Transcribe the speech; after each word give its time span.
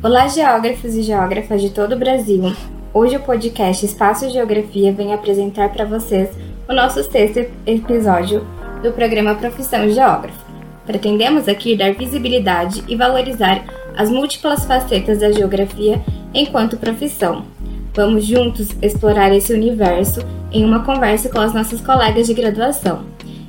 Olá, 0.00 0.28
geógrafos 0.28 0.94
e 0.94 1.02
geógrafas 1.02 1.60
de 1.60 1.70
todo 1.70 1.96
o 1.96 1.98
Brasil. 1.98 2.54
Hoje 2.94 3.16
o 3.16 3.20
podcast 3.20 3.84
Espaço 3.84 4.30
Geografia 4.30 4.92
vem 4.92 5.12
apresentar 5.12 5.70
para 5.70 5.84
vocês 5.84 6.30
o 6.68 6.72
nosso 6.72 7.02
sexto 7.02 7.44
episódio 7.66 8.46
do 8.80 8.92
programa 8.92 9.34
Profissão 9.34 9.88
Geógrafo. 9.90 10.38
Pretendemos 10.86 11.48
aqui 11.48 11.76
dar 11.76 11.94
visibilidade 11.94 12.84
e 12.86 12.94
valorizar 12.94 13.64
as 13.96 14.08
múltiplas 14.08 14.64
facetas 14.64 15.18
da 15.18 15.32
geografia 15.32 16.00
enquanto 16.32 16.76
profissão. 16.76 17.44
Vamos 17.92 18.24
juntos 18.24 18.68
explorar 18.80 19.34
esse 19.34 19.52
universo 19.52 20.20
em 20.52 20.64
uma 20.64 20.84
conversa 20.84 21.28
com 21.28 21.40
as 21.40 21.52
nossas 21.52 21.80
colegas 21.80 22.28
de 22.28 22.34
graduação. 22.34 23.02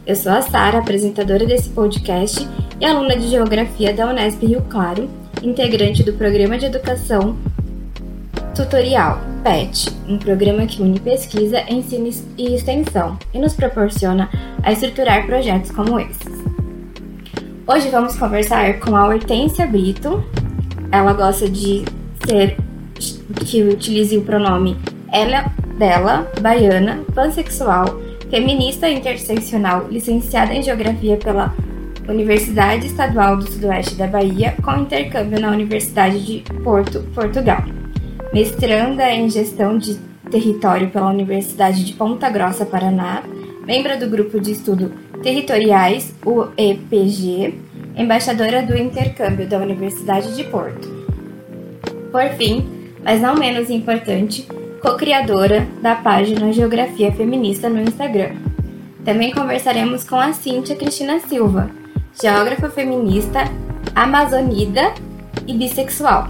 Eu 0.04 0.16
sou 0.16 0.32
a 0.32 0.42
Sara, 0.42 0.80
apresentadora 0.80 1.46
desse 1.46 1.70
podcast 1.70 2.50
e 2.82 2.86
aluna 2.86 3.16
de 3.16 3.28
Geografia 3.28 3.94
da 3.94 4.10
Unesp 4.10 4.44
Rio 4.44 4.64
Claro 4.68 5.19
integrante 5.42 6.04
do 6.04 6.14
Programa 6.14 6.58
de 6.58 6.66
Educação 6.66 7.38
Tutorial, 8.56 9.22
PET, 9.44 9.90
um 10.08 10.18
programa 10.18 10.66
que 10.66 10.82
une 10.82 11.00
pesquisa, 11.00 11.62
ensino 11.70 12.10
e 12.38 12.56
extensão 12.56 13.18
e 13.34 13.40
nos 13.40 13.54
proporciona 13.54 14.30
a 14.62 14.72
estruturar 14.72 15.26
projetos 15.26 15.72
como 15.72 16.00
esses. 16.00 16.28
Hoje 17.66 17.90
vamos 17.90 18.18
conversar 18.18 18.80
com 18.80 18.96
a 18.96 19.08
Hortência 19.08 19.66
Brito. 19.66 20.24
Ela 20.92 21.14
gosta 21.14 21.48
de 21.48 21.86
ser 22.28 22.58
que 23.46 23.64
utilize 23.64 24.18
o 24.18 24.24
pronome 24.24 24.76
ela, 25.12 25.54
dela, 25.78 26.30
baiana, 26.42 27.00
pansexual, 27.16 27.86
feminista 28.30 28.90
interseccional, 28.90 29.88
licenciada 29.90 30.54
em 30.54 30.62
Geografia 30.62 31.16
pela 31.16 31.54
Universidade 32.10 32.88
Estadual 32.88 33.38
do 33.38 33.50
Sudoeste 33.50 33.94
da 33.94 34.08
Bahia, 34.08 34.56
com 34.64 34.82
intercâmbio 34.82 35.40
na 35.40 35.52
Universidade 35.52 36.26
de 36.26 36.40
Porto, 36.64 37.02
Portugal. 37.14 37.64
Mestranda 38.34 39.12
em 39.12 39.30
Gestão 39.30 39.78
de 39.78 39.94
Território 40.32 40.90
pela 40.90 41.10
Universidade 41.10 41.86
de 41.86 41.94
Ponta 41.94 42.28
Grossa, 42.30 42.66
Paraná, 42.66 43.24
membro 43.64 43.98
do 44.00 44.10
Grupo 44.10 44.40
de 44.40 44.52
Estudo 44.52 44.92
Territoriais, 45.22 46.14
o 46.26 46.48
EPG, 46.58 47.54
embaixadora 47.96 48.64
do 48.64 48.76
intercâmbio 48.76 49.48
da 49.48 49.60
Universidade 49.60 50.36
de 50.36 50.44
Porto. 50.46 50.88
Por 52.12 52.28
fim, 52.38 52.68
mas 53.04 53.22
não 53.22 53.36
menos 53.36 53.70
importante, 53.70 54.48
co-criadora 54.82 55.68
da 55.80 55.94
página 55.94 56.52
Geografia 56.52 57.12
Feminista 57.12 57.70
no 57.70 57.82
Instagram. 57.82 58.32
Também 59.06 59.32
conversaremos 59.32 60.04
com 60.04 60.16
a 60.16 60.34
Cíntia 60.34 60.76
Cristina 60.76 61.20
Silva, 61.20 61.70
geógrafa 62.22 62.70
feminista, 62.70 63.46
amazonida 63.96 64.94
e 65.48 65.54
bissexual. 65.54 66.28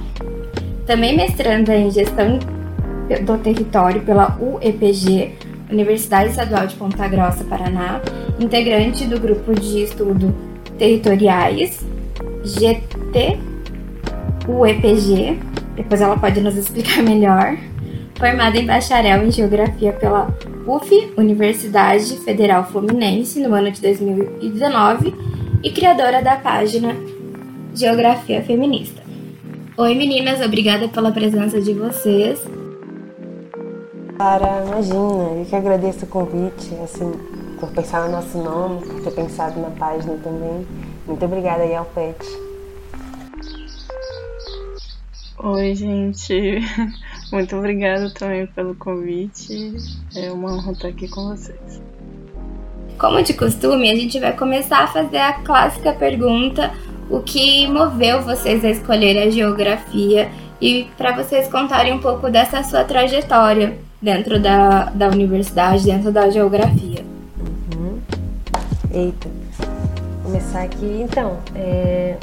Também 0.86 1.16
mestranda 1.16 1.76
em 1.76 1.90
gestão 1.90 2.38
do 3.26 3.38
território 3.40 4.02
pela 4.02 4.38
UEPG, 4.40 5.34
Universidade 5.72 6.30
Estadual 6.30 6.68
de 6.68 6.76
Ponta 6.76 7.08
Grossa, 7.08 7.44
Paraná, 7.44 8.02
integrante 8.40 9.06
do 9.06 9.20
grupo 9.20 9.54
de 9.54 9.84
estudo 9.84 10.34
Territoriais, 10.78 11.84
GT 12.44 13.40
UEPG, 14.48 15.40
depois 15.76 16.02
ela 16.02 16.18
pode 16.18 16.40
nos 16.42 16.56
explicar 16.56 17.02
melhor, 17.04 17.58
formada 18.16 18.58
em 18.58 18.66
bacharel 18.66 19.26
em 19.26 19.32
Geografia 19.32 19.94
pela 19.94 20.34
UF, 20.68 21.14
Universidade 21.18 22.18
Federal 22.18 22.66
Fluminense, 22.66 23.40
no 23.40 23.54
ano 23.54 23.72
de 23.72 23.82
2019, 23.82 25.14
e 25.62 25.72
criadora 25.72 26.22
da 26.22 26.38
página 26.38 26.96
Geografia 27.76 28.42
Feminista. 28.44 29.02
Oi 29.78 29.94
meninas, 29.94 30.42
obrigada 30.42 30.88
pela 30.88 31.12
presença 31.12 31.60
de 31.60 31.74
vocês. 31.74 32.42
Cara, 34.18 34.66
imagina, 34.66 35.38
eu 35.38 35.46
que 35.46 35.56
agradeço 35.56 36.06
o 36.06 36.08
convite, 36.08 36.74
assim, 36.84 37.12
por 37.60 37.72
pensar 37.72 38.06
no 38.06 38.12
nosso 38.14 38.38
nome, 38.38 38.86
por 38.86 39.04
ter 39.04 39.12
pensado 39.12 39.60
na 39.60 39.70
página 39.72 40.16
também. 40.18 40.66
Muito 41.06 41.26
obrigada 41.26 41.64
aí 41.64 41.76
ao 41.76 41.86
PET. 41.86 42.26
Oi, 45.40 45.76
gente. 45.76 46.60
Muito 47.32 47.56
obrigada 47.56 48.10
também 48.12 48.48
pelo 48.48 48.76
convite. 48.76 49.76
É 50.16 50.32
uma 50.32 50.54
honra 50.54 50.72
estar 50.72 50.88
aqui 50.88 51.08
com 51.08 51.30
vocês. 51.30 51.89
Como 53.00 53.24
de 53.24 53.34
costume, 53.34 53.90
a 53.90 53.96
gente 53.96 54.20
vai 54.20 54.36
começar 54.36 54.84
a 54.84 54.88
fazer 54.88 55.20
a 55.20 55.32
clássica 55.32 55.94
pergunta: 55.94 56.70
o 57.10 57.22
que 57.22 57.66
moveu 57.66 58.22
vocês 58.22 58.64
a 58.66 58.70
escolher 58.70 59.18
a 59.18 59.30
geografia 59.30 60.30
e 60.62 60.86
para 60.98 61.16
vocês 61.16 61.48
contarem 61.48 61.94
um 61.94 62.00
pouco 62.00 62.30
dessa 62.30 62.62
sua 62.62 62.84
trajetória 62.84 63.78
dentro 64.02 64.38
da, 64.38 64.86
da 64.86 65.08
universidade, 65.08 65.86
dentro 65.86 66.12
da 66.12 66.30
geografia. 66.30 67.06
Uhum. 67.74 68.00
Eita, 68.92 69.30
Vou 69.58 70.34
começar 70.34 70.64
aqui. 70.64 71.02
Então, 71.02 71.38
é, 71.56 72.18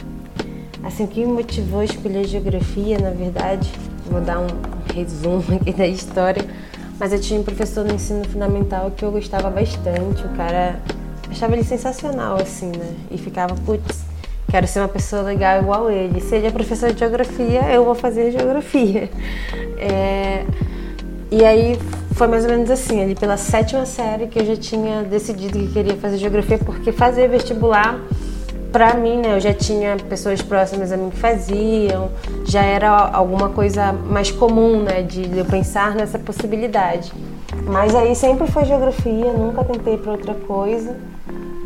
assim, 0.85 1.05
o 1.05 1.09
que 1.09 1.21
me 1.21 1.33
motivou 1.33 1.81
a 1.81 1.85
escolher 1.87 2.25
geografia, 2.27 2.99
na 2.99 3.11
verdade, 3.11 3.73
vou 4.11 4.21
dar 4.21 4.41
um 4.41 4.47
resumo 4.95 5.57
aqui 5.59 5.73
da 5.73 5.87
história 5.87 6.45
mas 6.99 7.13
eu 7.13 7.21
tinha 7.21 7.41
um 7.41 7.43
professor 7.43 7.85
no 7.85 7.95
ensino 7.95 8.25
fundamental 8.25 8.91
que 8.91 9.05
eu 9.05 9.11
gostava 9.11 9.51
bastante. 9.51 10.25
O 10.25 10.37
cara 10.37 10.81
achava 11.31 11.55
ele 11.55 11.65
sensacional, 11.65 12.37
assim, 12.41 12.69
né? 12.69 12.95
E 13.11 13.19
ficava, 13.19 13.55
putz, 13.55 14.05
quero 14.51 14.67
ser 14.67 14.81
uma 14.81 14.89
pessoa 14.89 15.23
legal 15.23 15.61
igual 15.61 15.91
ele. 15.91 16.21
Se 16.21 16.37
ele 16.37 16.47
é 16.47 16.51
professor 16.51 16.93
de 16.93 16.99
geografia, 16.99 17.71
eu 17.73 17.85
vou 17.85 17.95
fazer 17.95 18.33
geografia. 18.33 19.11
É... 19.79 20.47
E 21.31 21.45
aí 21.45 21.79
foi 22.15 22.27
mais 22.29 22.45
ou 22.45 22.51
menos 22.51 22.71
assim, 22.71 23.03
ali 23.03 23.15
pela 23.15 23.37
sétima 23.37 23.85
série 23.85 24.27
que 24.27 24.39
eu 24.39 24.47
já 24.47 24.57
tinha 24.57 25.03
decidido 25.03 25.59
que 25.59 25.71
queria 25.71 25.97
fazer 25.97 26.17
geografia, 26.17 26.57
porque 26.57 26.93
fazer 26.93 27.29
vestibular 27.29 28.01
para 28.77 28.93
mim, 28.93 29.23
né, 29.23 29.35
eu 29.35 29.41
já 29.41 29.55
tinha 29.55 29.97
pessoas 29.97 30.43
próximas 30.43 30.93
a 30.93 30.99
mim 30.99 31.09
que 31.09 31.17
faziam, 31.17 32.11
já 32.45 32.63
era 32.63 32.91
alguma 32.91 33.49
coisa 33.49 33.91
mais 33.91 34.31
comum, 34.31 34.83
né, 34.83 35.01
de, 35.01 35.35
eu 35.35 35.47
pensar 35.47 35.95
nessa 35.95 36.19
possibilidade. 36.19 37.11
Mas 37.65 37.95
aí 37.95 38.15
sempre 38.15 38.47
foi 38.47 38.67
geografia, 38.67 39.33
nunca 39.33 39.65
tentei 39.65 39.97
para 39.97 40.13
outra 40.13 40.35
coisa. 40.35 40.95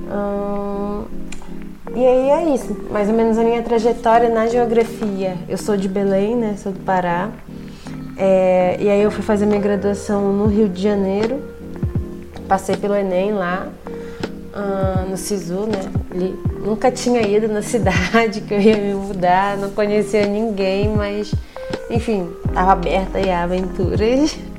Hum, 0.09 1.03
e 1.97 2.07
aí 2.07 2.31
é 2.31 2.55
isso, 2.55 2.77
mais 2.93 3.09
ou 3.09 3.15
menos 3.17 3.37
a 3.39 3.43
minha 3.43 3.61
trajetória 3.61 4.29
na 4.29 4.47
geografia. 4.47 5.37
Eu 5.49 5.59
sou 5.59 5.77
de 5.77 5.89
Belém, 5.89 6.37
né, 6.37 6.55
sou 6.59 6.71
do 6.71 6.79
Pará. 6.79 7.31
É, 8.17 8.77
e 8.79 8.89
aí 8.89 9.03
eu 9.03 9.11
fui 9.11 9.25
fazer 9.25 9.47
minha 9.47 9.61
graduação 9.61 10.33
no 10.33 10.47
Rio 10.47 10.69
de 10.69 10.81
Janeiro, 10.81 11.43
passei 12.47 12.77
pelo 12.77 12.95
Enem 12.95 13.33
lá, 13.33 13.67
uh, 14.55 15.11
no 15.11 15.17
SISU, 15.17 15.67
né, 15.67 15.91
ali 16.13 16.50
Nunca 16.65 16.91
tinha 16.91 17.23
ido 17.23 17.49
na 17.49 17.63
cidade 17.63 18.43
que 18.43 18.55
eu 18.55 18.61
ia 18.61 18.77
me 18.77 18.95
mudar, 18.95 19.57
não 19.57 19.71
conhecia 19.71 20.27
ninguém, 20.27 20.89
mas 20.89 21.35
enfim, 21.89 22.31
estava 22.47 22.73
aberta 22.73 23.19
a 23.19 23.43
aventuras. 23.43 24.37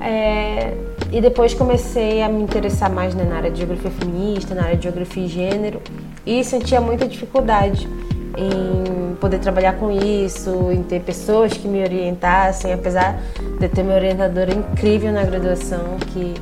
É, 0.00 0.74
e 1.10 1.20
depois 1.20 1.54
comecei 1.54 2.22
a 2.22 2.28
me 2.28 2.40
interessar 2.40 2.88
mais 2.88 3.16
né, 3.16 3.24
na 3.24 3.36
área 3.36 3.50
de 3.50 3.58
geografia 3.58 3.90
feminista, 3.90 4.54
na 4.54 4.62
área 4.62 4.76
de 4.76 4.84
geografia 4.84 5.24
e 5.24 5.26
gênero, 5.26 5.82
e 6.24 6.44
sentia 6.44 6.80
muita 6.80 7.04
dificuldade 7.04 7.88
em 8.36 9.16
poder 9.16 9.40
trabalhar 9.40 9.72
com 9.72 9.90
isso, 9.90 10.70
em 10.70 10.82
ter 10.84 11.00
pessoas 11.00 11.52
que 11.52 11.66
me 11.66 11.82
orientassem, 11.82 12.72
apesar 12.72 13.20
de 13.58 13.68
ter 13.68 13.82
uma 13.82 13.94
orientadora 13.94 14.54
incrível 14.54 15.10
na 15.10 15.24
graduação 15.24 15.96
que 16.12 16.34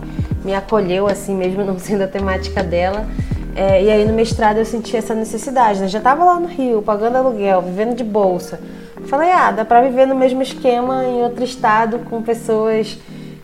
me 0.45 0.55
acolheu 0.55 1.07
assim 1.07 1.35
mesmo 1.35 1.65
não 1.65 1.79
sendo 1.79 2.03
a 2.03 2.09
temática 2.09 2.63
dela 2.63 3.07
é, 3.57 3.83
e 3.83 3.91
aí 3.91 4.05
no 4.05 4.13
mestrado 4.13 4.59
eu 4.59 4.65
senti 4.65 4.97
essa 4.97 5.15
necessidade, 5.15 5.81
né? 5.81 5.89
Já 5.89 5.99
estava 5.99 6.23
lá 6.25 6.39
no 6.39 6.47
Rio, 6.47 6.83
pagando 6.83 7.17
aluguel, 7.17 7.63
vivendo 7.63 7.97
de 7.97 8.05
bolsa. 8.05 8.61
Falei, 9.07 9.31
ah, 9.33 9.51
dá 9.51 9.65
para 9.65 9.81
viver 9.83 10.07
no 10.07 10.15
mesmo 10.15 10.43
esquema 10.43 11.05
em 11.05 11.23
outro 11.23 11.43
estado 11.43 12.01
com 12.01 12.21
pessoas 12.23 12.99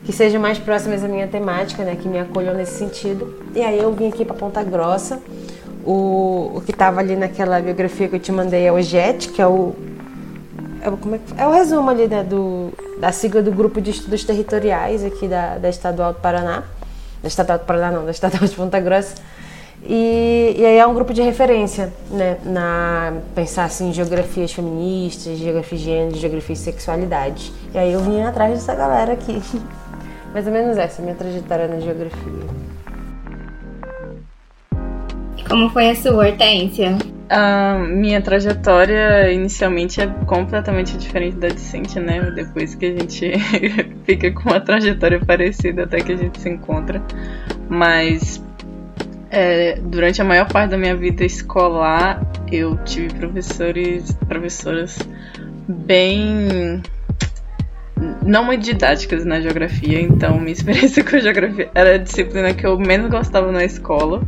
que 0.04 0.12
sejam 0.12 0.40
mais 0.40 0.58
próximas 0.58 1.02
à 1.02 1.08
minha 1.08 1.26
temática, 1.26 1.82
né? 1.82 1.96
Que 1.96 2.08
me 2.08 2.18
acolham 2.18 2.54
nesse 2.54 2.72
sentido. 2.72 3.34
E 3.54 3.62
aí 3.62 3.78
eu 3.78 3.92
vim 3.92 4.08
aqui 4.08 4.24
para 4.24 4.34
Ponta 4.34 4.62
Grossa. 4.62 5.18
O, 5.84 6.52
o 6.56 6.60
que 6.60 6.72
estava 6.72 7.00
ali 7.00 7.16
naquela 7.16 7.58
biografia 7.60 8.06
que 8.06 8.16
eu 8.16 8.20
te 8.20 8.30
mandei 8.30 8.66
é 8.66 8.72
o 8.72 8.80
JET, 8.82 9.30
que 9.30 9.40
é 9.40 9.46
o 9.46 9.74
é, 10.82 10.90
como 10.90 11.14
é, 11.14 11.20
é 11.38 11.46
o 11.46 11.52
resumo 11.52 11.88
ali 11.88 12.08
né, 12.08 12.24
do, 12.24 12.72
da 13.00 13.12
sigla 13.12 13.40
do 13.40 13.52
Grupo 13.52 13.80
de 13.80 13.92
Estudos 13.92 14.24
Territoriais 14.24 15.04
aqui 15.04 15.28
da, 15.28 15.56
da 15.56 15.70
Estadual 15.70 16.12
do 16.12 16.20
Paraná. 16.20 16.64
Da 17.22 17.28
Estadual 17.28 17.58
do 17.58 17.64
Paraná 17.64 17.90
não, 17.92 18.04
da 18.04 18.10
Estadual 18.10 18.44
de 18.44 18.54
Ponta 18.54 18.80
Grossa. 18.80 19.14
E, 19.84 20.55
e 20.58 20.64
aí 20.64 20.79
é 20.79 20.87
um 20.87 20.94
grupo 20.94 21.12
de 21.12 21.23
referência, 21.23 21.93
né, 22.11 22.38
na 22.44 23.14
pensar 23.34 23.64
assim, 23.64 23.90
em 23.90 23.93
geografias 23.93 24.52
feministas, 24.52 25.37
geografia 25.38 25.76
de 25.76 25.84
gênero, 25.84 26.17
geografia 26.17 26.55
e 26.55 26.56
sexualidade. 26.56 27.52
E 27.75 27.79
aí 27.79 27.93
eu 27.93 28.00
vim 28.00 28.23
atrás 28.23 28.55
dessa 28.55 28.75
galera 28.75 29.12
aqui. 29.12 29.43
Mais 30.32 30.46
ou 30.46 30.52
menos 30.52 30.79
essa, 30.79 31.02
minha 31.02 31.14
trajetória 31.14 31.67
na 31.67 31.81
geografia. 31.81 32.73
Como 35.49 35.69
foi 35.69 35.90
a 35.90 35.94
sua, 35.94 36.29
Hortência? 36.29 36.96
A 37.29 37.76
minha 37.79 38.23
trajetória 38.23 39.31
inicialmente 39.32 40.00
é 40.00 40.06
completamente 40.26 40.96
diferente 40.96 41.37
da 41.37 41.49
de 41.49 41.61
Cintia, 41.61 42.00
né? 42.00 42.31
Depois 42.31 42.75
que 42.75 42.87
a 42.87 42.90
gente 42.90 43.32
fica 44.06 44.31
com 44.32 44.49
uma 44.49 44.61
trajetória 44.61 45.20
parecida 45.20 45.84
até 45.84 46.00
que 46.00 46.12
a 46.12 46.17
gente 46.17 46.40
se 46.40 46.49
encontra. 46.49 47.02
Mas 47.69 48.43
é, 49.32 49.79
durante 49.81 50.20
a 50.20 50.25
maior 50.25 50.46
parte 50.46 50.70
da 50.70 50.76
minha 50.76 50.94
vida 50.94 51.25
escolar, 51.25 52.23
eu 52.52 52.76
tive 52.84 53.14
professores, 53.14 54.12
professoras 54.29 54.99
bem 55.67 56.82
não 58.25 58.44
muito 58.44 58.62
didáticas 58.62 59.25
na 59.25 59.40
geografia, 59.40 60.00
então 60.00 60.38
minha 60.38 60.52
experiência 60.52 61.02
com 61.05 61.19
geografia 61.19 61.70
era 61.75 61.94
a 61.94 61.99
disciplina 61.99 62.52
que 62.52 62.67
eu 62.67 62.79
menos 62.79 63.11
gostava 63.11 63.50
na 63.50 63.64
escola. 63.64 64.23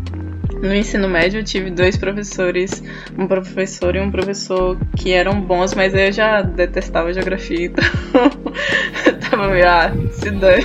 No 0.65 0.75
ensino 0.75 1.07
médio 1.11 1.41
eu 1.41 1.45
tive 1.45 1.71
dois 1.71 1.95
professores, 1.95 2.83
um 3.19 3.27
professor 3.27 3.95
e 3.95 4.01
um 4.01 4.11
professor 4.11 4.79
que 4.97 5.13
eram 5.13 5.39
bons, 5.39 5.75
mas 5.75 5.95
eu 5.95 6.11
já 6.11 6.41
detestava 6.41 7.13
geografia, 7.13 7.67
então 7.67 7.85
tava 9.29 9.49
meio, 9.49 9.69
ah, 9.69 9.93
se 10.11 10.31
dane. 10.31 10.65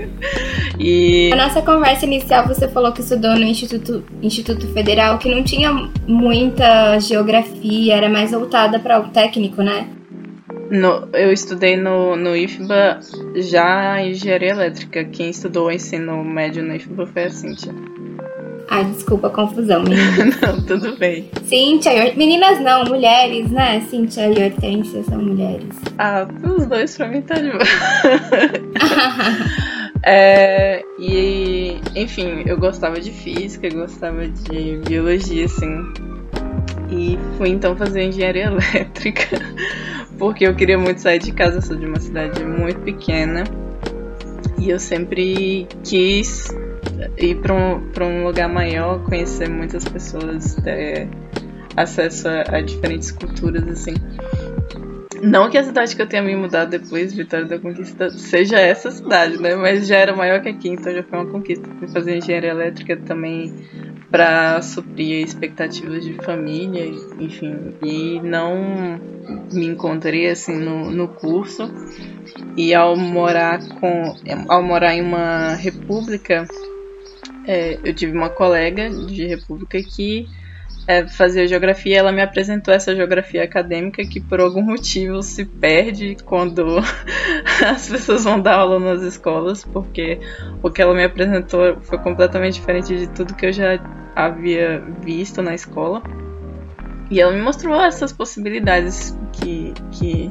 e... 0.80 1.30
A 1.30 1.36
nossa 1.36 1.60
conversa 1.60 2.06
inicial 2.06 2.48
você 2.48 2.68
falou 2.68 2.90
que 2.90 3.02
estudou 3.02 3.32
no 3.32 3.42
Instituto, 3.42 4.02
Instituto 4.22 4.66
Federal, 4.68 5.18
que 5.18 5.28
não 5.28 5.44
tinha 5.44 5.74
muita 6.06 6.98
geografia, 6.98 7.96
era 7.96 8.08
mais 8.08 8.30
voltada 8.30 8.78
para 8.78 8.98
o 8.98 9.10
técnico, 9.10 9.62
né? 9.62 9.90
No, 10.70 11.06
eu 11.12 11.30
estudei 11.30 11.76
no, 11.76 12.16
no 12.16 12.34
IFBA 12.34 13.00
já 13.36 14.02
engenharia 14.02 14.50
elétrica. 14.50 15.04
Quem 15.04 15.30
estudou 15.30 15.70
ensino 15.70 16.24
médio 16.24 16.62
no 16.62 16.74
IFBA 16.74 17.06
foi 17.06 17.24
a 17.24 17.30
Cíntia. 17.30 17.74
Ai, 18.70 18.84
desculpa 18.84 19.28
a 19.28 19.30
confusão, 19.30 19.82
meninas. 19.82 20.40
não, 20.40 20.62
tudo 20.62 20.96
bem. 20.98 21.30
Cíntia, 21.44 22.14
meninas 22.14 22.60
não, 22.60 22.84
mulheres, 22.84 23.50
né? 23.50 23.80
Cíntia 23.88 24.28
e 24.28 24.44
Hortência 24.44 25.02
são 25.04 25.22
mulheres. 25.22 25.74
Ah, 25.98 26.28
os 26.44 26.66
dois 26.66 26.96
pra 26.96 27.08
mim 27.08 27.22
tá 27.22 27.36
de 27.36 27.50
boa. 27.50 27.62
é, 30.04 30.84
e, 30.98 31.80
enfim, 31.96 32.42
eu 32.44 32.58
gostava 32.58 33.00
de 33.00 33.10
física, 33.10 33.70
gostava 33.70 34.28
de 34.28 34.76
biologia, 34.86 35.46
assim. 35.46 35.84
E 36.90 37.18
fui 37.36 37.48
então 37.48 37.74
fazer 37.74 38.02
engenharia 38.02 38.52
elétrica 38.72 39.38
porque 40.18 40.46
eu 40.46 40.54
queria 40.54 40.76
muito 40.76 41.00
sair 41.00 41.20
de 41.20 41.32
casa. 41.32 41.58
Eu 41.58 41.62
sou 41.62 41.76
de 41.76 41.86
uma 41.86 42.00
cidade 42.00 42.44
muito 42.44 42.80
pequena 42.80 43.44
e 44.58 44.68
eu 44.68 44.78
sempre 44.78 45.66
quis 45.84 46.52
ir 47.16 47.36
para 47.36 47.54
um, 47.54 47.90
um 48.02 48.24
lugar 48.24 48.48
maior, 48.48 49.02
conhecer 49.04 49.48
muitas 49.48 49.84
pessoas, 49.84 50.54
ter 50.56 51.08
acesso 51.76 52.28
a, 52.28 52.56
a 52.56 52.60
diferentes 52.60 53.10
culturas, 53.10 53.66
assim. 53.68 53.94
Não 55.22 55.50
que 55.50 55.58
a 55.58 55.64
cidade 55.64 55.96
que 55.96 56.02
eu 56.02 56.06
tenha 56.06 56.22
me 56.22 56.36
mudado 56.36 56.70
depois, 56.70 57.12
Vitória 57.12 57.46
da 57.46 57.58
Conquista, 57.58 58.10
seja 58.10 58.58
essa 58.58 58.90
cidade, 58.90 59.40
né? 59.40 59.56
Mas 59.56 59.86
já 59.86 59.96
era 59.96 60.14
maior 60.14 60.40
que 60.40 60.48
aqui, 60.48 60.68
então 60.68 60.92
já 60.92 61.02
foi 61.02 61.18
uma 61.18 61.30
conquista. 61.30 61.68
Fui 61.78 61.88
fazer 61.88 62.16
engenharia 62.16 62.50
elétrica 62.50 62.96
também 62.96 63.52
para 64.10 64.62
suprir 64.62 65.24
expectativas 65.24 66.04
de 66.04 66.14
família, 66.24 66.86
enfim, 67.18 67.74
e 67.82 68.20
não 68.20 69.00
me 69.52 69.66
encontrei 69.66 70.30
assim 70.30 70.56
no, 70.56 70.90
no 70.90 71.08
curso. 71.08 71.70
E 72.56 72.72
ao 72.72 72.96
morar 72.96 73.58
com, 73.80 74.14
ao 74.48 74.62
morar 74.62 74.94
em 74.94 75.02
uma 75.02 75.54
república, 75.54 76.46
é, 77.48 77.78
eu 77.82 77.94
tive 77.94 78.12
uma 78.12 78.28
colega 78.28 78.90
de 78.90 79.26
república 79.26 79.82
que 79.82 80.28
é, 80.86 81.08
fazia 81.08 81.48
geografia, 81.48 81.98
ela 81.98 82.12
me 82.12 82.20
apresentou 82.20 82.74
essa 82.74 82.94
geografia 82.94 83.42
acadêmica 83.42 84.04
que 84.04 84.20
por 84.20 84.38
algum 84.38 84.60
motivo 84.60 85.22
se 85.22 85.46
perde 85.46 86.16
quando 86.26 86.78
as 87.66 87.88
pessoas 87.88 88.24
vão 88.24 88.38
dar 88.38 88.56
aula 88.56 88.78
nas 88.78 89.02
escolas, 89.02 89.64
porque 89.64 90.20
o 90.62 90.70
que 90.70 90.82
ela 90.82 90.94
me 90.94 91.04
apresentou 91.04 91.80
foi 91.80 91.98
completamente 91.98 92.54
diferente 92.54 92.94
de 92.94 93.06
tudo 93.08 93.34
que 93.34 93.46
eu 93.46 93.52
já 93.52 93.80
havia 94.14 94.80
visto 95.02 95.40
na 95.42 95.54
escola. 95.54 96.02
E 97.10 97.18
ela 97.18 97.32
me 97.32 97.40
mostrou 97.40 97.80
essas 97.80 98.12
possibilidades 98.12 99.16
que, 99.32 99.72
que 99.92 100.30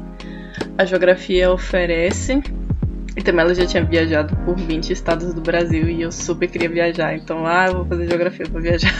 a 0.77 0.85
geografia 0.85 1.51
oferece 1.51 2.43
e 3.17 3.23
também 3.23 3.43
ela 3.43 3.55
já 3.55 3.65
tinha 3.65 3.83
viajado 3.83 4.35
por 4.45 4.55
20 4.55 4.93
estados 4.93 5.33
do 5.33 5.41
Brasil 5.41 5.89
e 5.89 6.03
eu 6.03 6.11
super 6.11 6.47
queria 6.47 6.69
viajar. 6.69 7.15
Então, 7.15 7.47
ah, 7.47 7.65
vou 7.71 7.83
fazer 7.83 8.07
geografia 8.07 8.45
pra 8.45 8.61
viajar. 8.61 8.93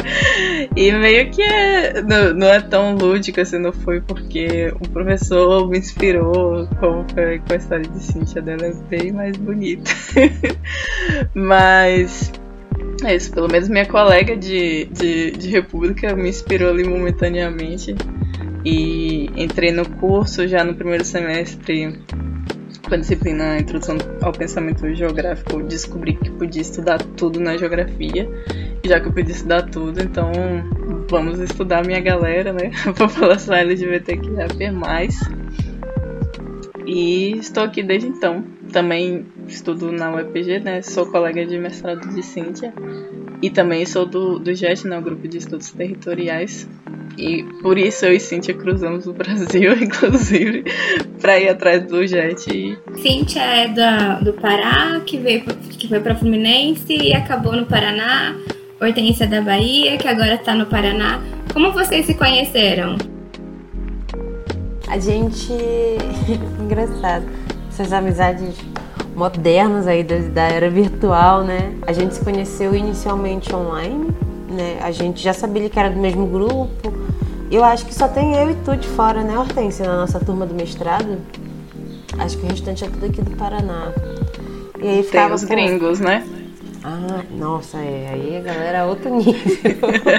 e 0.76 0.92
meio 0.92 1.30
que 1.30 1.40
é, 1.40 2.02
não, 2.02 2.34
não, 2.34 2.46
é 2.48 2.60
tão 2.60 2.94
lúdico 2.94 3.40
assim, 3.40 3.58
não 3.58 3.72
foi 3.72 4.02
porque 4.02 4.70
o 4.78 4.86
professor 4.90 5.66
me 5.70 5.78
inspirou, 5.78 6.68
como 6.78 7.06
foi 7.14 7.38
com 7.38 7.54
a 7.54 7.56
história 7.56 7.88
de 7.88 7.98
Cintia 8.04 8.42
dela, 8.42 8.66
é 8.66 8.74
bem 8.90 9.10
mais 9.10 9.34
bonita. 9.38 9.90
Mas. 11.32 12.30
É 13.04 13.14
isso, 13.14 13.32
pelo 13.32 13.48
menos 13.48 13.70
minha 13.70 13.86
colega 13.86 14.36
de, 14.36 14.84
de, 14.86 15.30
de 15.30 15.48
República 15.48 16.14
me 16.14 16.28
inspirou 16.28 16.68
ali 16.68 16.84
momentaneamente. 16.84 17.94
E 18.62 19.30
entrei 19.34 19.70
no 19.70 19.88
curso 19.88 20.46
já 20.46 20.62
no 20.62 20.74
primeiro 20.74 21.04
semestre 21.04 21.94
com 22.88 22.94
a 22.94 22.98
disciplina 22.98 23.58
Introdução 23.58 23.96
ao 24.22 24.32
Pensamento 24.32 24.92
Geográfico, 24.94 25.62
descobri 25.62 26.14
que 26.14 26.30
podia 26.30 26.62
estudar 26.62 26.98
tudo 27.16 27.40
na 27.40 27.56
geografia. 27.56 28.28
Já 28.84 29.00
que 29.00 29.08
eu 29.08 29.12
podia 29.12 29.34
estudar 29.34 29.62
tudo, 29.62 30.00
então 30.00 30.30
vamos 31.08 31.40
estudar 31.40 31.84
minha 31.84 32.00
galera, 32.00 32.52
né? 32.52 32.70
A 32.86 32.92
população 32.92 33.54
LGBTQIA+. 33.54 34.46
E 36.86 37.32
estou 37.38 37.64
aqui 37.64 37.82
desde 37.82 38.08
então. 38.08 38.44
Também 38.72 39.26
estudo 39.48 39.90
na 39.90 40.12
UEPG, 40.12 40.60
né? 40.60 40.82
Sou 40.82 41.06
colega 41.06 41.44
de 41.44 41.58
mestrado 41.58 42.08
de 42.14 42.22
Cíntia. 42.22 42.72
E 43.42 43.50
também 43.50 43.84
sou 43.84 44.06
do, 44.06 44.38
do 44.38 44.54
GET, 44.54 44.86
né? 44.86 44.98
O 44.98 45.02
Grupo 45.02 45.26
de 45.26 45.38
Estudos 45.38 45.70
Territoriais. 45.70 46.68
E 47.18 47.44
por 47.62 47.78
isso 47.78 48.04
eu 48.04 48.12
e 48.12 48.20
Cíntia 48.20 48.54
cruzamos 48.54 49.06
o 49.06 49.12
Brasil, 49.14 49.72
inclusive, 49.74 50.64
para 51.26 51.40
ir 51.40 51.48
atrás 51.48 51.84
do 51.84 52.06
Jet. 52.06 52.78
Cíntia 53.02 53.42
é 53.42 53.66
da, 53.66 54.20
do 54.20 54.32
Pará, 54.34 55.00
que, 55.04 55.18
veio, 55.18 55.42
que 55.42 55.88
foi 55.88 55.98
para 55.98 56.14
Fluminense 56.14 56.86
e 56.92 57.12
acabou 57.12 57.56
no 57.56 57.66
Paraná. 57.66 58.36
Hortência 58.80 59.24
é 59.24 59.26
da 59.26 59.40
Bahia, 59.40 59.96
que 59.96 60.06
agora 60.06 60.34
está 60.34 60.54
no 60.54 60.66
Paraná. 60.66 61.20
Como 61.52 61.72
vocês 61.72 62.06
se 62.06 62.14
conheceram? 62.14 62.96
A 64.86 65.00
gente. 65.00 65.50
Engraçado. 66.62 67.24
Essas 67.68 67.92
amizades 67.92 68.54
modernas 69.16 69.88
aí 69.88 70.04
da, 70.04 70.18
da 70.18 70.42
era 70.42 70.70
virtual, 70.70 71.42
né? 71.42 71.74
A 71.88 71.92
gente 71.92 72.14
se 72.14 72.24
conheceu 72.24 72.72
inicialmente 72.72 73.52
online 73.52 74.14
né? 74.48 74.78
A 74.80 74.90
gente 74.90 75.22
já 75.22 75.32
sabia 75.32 75.68
que 75.68 75.78
era 75.78 75.90
do 75.90 75.98
mesmo 75.98 76.26
grupo. 76.26 76.92
Eu 77.50 77.64
acho 77.64 77.86
que 77.86 77.94
só 77.94 78.08
tem 78.08 78.34
eu 78.34 78.50
e 78.50 78.54
tu 78.56 78.76
de 78.76 78.88
fora, 78.88 79.22
né, 79.22 79.38
Hortência, 79.38 79.86
na 79.86 79.96
nossa 79.96 80.18
turma 80.18 80.44
do 80.46 80.54
mestrado. 80.54 81.18
Acho 82.18 82.38
que 82.38 82.46
o 82.46 82.48
restante 82.48 82.84
é 82.84 82.88
tudo 82.88 83.06
aqui 83.06 83.22
do 83.22 83.36
Paraná. 83.36 83.92
E 84.80 84.88
aí 84.88 85.02
ficava. 85.02 85.26
Tem 85.26 85.34
os 85.34 85.44
gringos, 85.44 86.00
né? 86.00 86.26
Ah, 86.82 87.24
nossa, 87.30 87.78
é. 87.78 88.10
Aí 88.12 88.36
a 88.36 88.40
galera 88.40 88.78
é 88.78 88.84
outro 88.84 89.14
nível. 89.14 89.34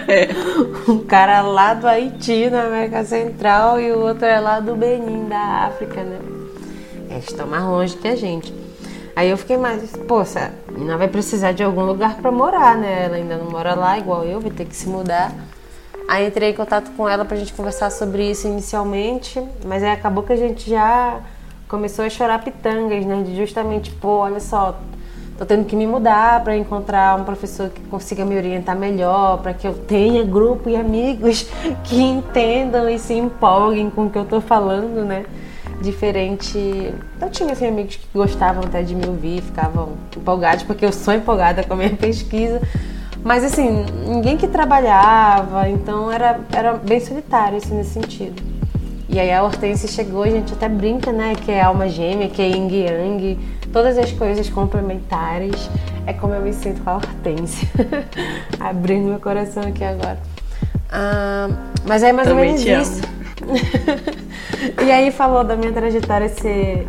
um 0.88 1.00
cara 1.00 1.42
lá 1.42 1.74
do 1.74 1.88
Haiti, 1.88 2.50
na 2.50 2.64
América 2.66 3.04
Central, 3.04 3.80
e 3.80 3.92
o 3.92 4.00
outro 4.00 4.26
é 4.26 4.40
lá 4.40 4.60
do 4.60 4.76
Benin, 4.76 5.28
da 5.28 5.68
África, 5.68 6.04
né? 6.04 6.20
Eles 7.10 7.26
estão 7.30 7.48
mais 7.48 7.64
longe 7.64 7.96
que 7.96 8.08
a 8.08 8.16
gente. 8.16 8.54
Aí 9.16 9.30
eu 9.30 9.38
fiquei 9.38 9.58
mais, 9.58 9.82
poxa, 10.08 10.52
não 10.78 10.98
vai 10.98 11.08
precisar 11.08 11.52
de 11.52 11.64
algum 11.64 11.84
lugar 11.84 12.18
para 12.18 12.32
morar, 12.32 12.78
né? 12.78 13.06
Ela 13.06 13.16
ainda 13.16 13.38
não 13.38 13.50
mora 13.50 13.74
lá, 13.74 13.98
igual 13.98 14.24
eu, 14.24 14.40
vai 14.40 14.52
ter 14.52 14.66
que 14.66 14.76
se 14.76 14.88
mudar. 14.88 15.34
Aí 16.08 16.28
entrei 16.28 16.52
em 16.52 16.54
contato 16.54 16.90
com 16.96 17.08
ela 17.08 17.26
pra 17.26 17.36
gente 17.36 17.54
conversar 17.54 17.92
sobre 17.92 18.30
isso 18.32 18.48
inicialmente, 18.48 19.44
mas 19.66 19.84
aí 19.84 19.92
acabou 19.92 20.24
que 20.24 20.32
a 20.32 20.38
gente 20.38 20.70
já 20.70 21.20
começou 21.68 22.06
a 22.06 22.10
chorar 22.10 22.42
pitangas, 22.44 23.06
né? 23.06 23.24
De 23.24 23.36
justamente, 23.36 23.92
pô, 23.92 24.20
olha 24.20 24.40
só, 24.40 24.80
tô 25.38 25.46
tendo 25.46 25.66
que 25.66 25.76
me 25.76 25.86
mudar 25.86 26.44
para 26.44 26.56
encontrar 26.56 27.20
um 27.20 27.26
professor 27.26 27.70
que 27.70 27.82
consiga 27.82 28.24
me 28.24 28.38
orientar 28.38 28.76
melhor, 28.78 29.42
para 29.42 29.54
que 29.54 29.68
eu 29.68 29.74
tenha 29.74 30.24
grupo 30.24 30.70
e 30.70 30.78
amigos 30.78 31.46
que 31.84 32.02
entendam 32.02 32.88
e 32.90 32.98
se 32.98 33.14
empolguem 33.14 33.90
com 33.90 34.06
o 34.06 34.10
que 34.10 34.18
eu 34.18 34.26
tô 34.26 34.40
falando, 34.40 35.04
né? 35.04 35.26
diferente. 35.82 36.58
Eu 37.22 37.30
tinha 37.30 37.52
assim, 37.52 37.68
amigos 37.68 37.98
que 37.98 38.08
gostavam 38.14 38.64
até 38.64 38.82
de 38.82 38.96
me 38.96 39.06
ouvir, 39.08 39.42
ficavam 39.42 39.94
empolgados, 40.16 40.64
porque 40.64 40.86
eu 40.86 40.92
sou 40.92 41.14
empolgada 41.14 41.64
com 41.64 41.74
a 41.74 41.78
minha 41.78 41.94
pesquisa. 41.96 42.62
Mas 43.28 43.44
assim, 43.44 43.86
ninguém 44.08 44.38
que 44.38 44.48
trabalhava, 44.48 45.68
então 45.68 46.10
era, 46.10 46.40
era 46.50 46.76
bem 46.76 46.98
solitário 47.02 47.58
assim, 47.58 47.76
nesse 47.76 47.90
sentido. 47.90 48.42
E 49.10 49.20
aí 49.20 49.34
a 49.34 49.44
Hortência 49.44 49.86
chegou, 49.86 50.24
a 50.24 50.30
gente 50.30 50.54
até 50.54 50.70
brinca, 50.70 51.12
né? 51.12 51.34
Que 51.36 51.52
é 51.52 51.62
alma 51.62 51.90
gêmea, 51.90 52.30
que 52.30 52.42
é 52.42 52.48
yin 52.48 52.70
yang, 52.70 53.38
todas 53.74 53.98
as 53.98 54.14
coisas 54.14 54.50
complementares. 54.50 55.70
É 56.06 56.14
como 56.14 56.36
eu 56.36 56.42
me 56.42 56.54
sinto 56.54 56.82
com 56.82 56.90
a 56.90 56.96
Hortência. 56.96 57.68
Abrindo 58.62 59.10
meu 59.10 59.20
coração 59.20 59.64
aqui 59.64 59.84
agora. 59.84 60.20
Ah, 60.90 61.50
mas 61.86 62.04
é 62.04 62.14
mais 62.14 62.30
Também 62.30 62.54
ou 62.54 62.58
menos 62.58 62.88
isso. 62.88 63.02
e 64.88 64.90
aí 64.90 65.12
falou 65.12 65.44
da 65.44 65.58
minha 65.58 65.74
trajetória 65.74 66.30
ser 66.30 66.88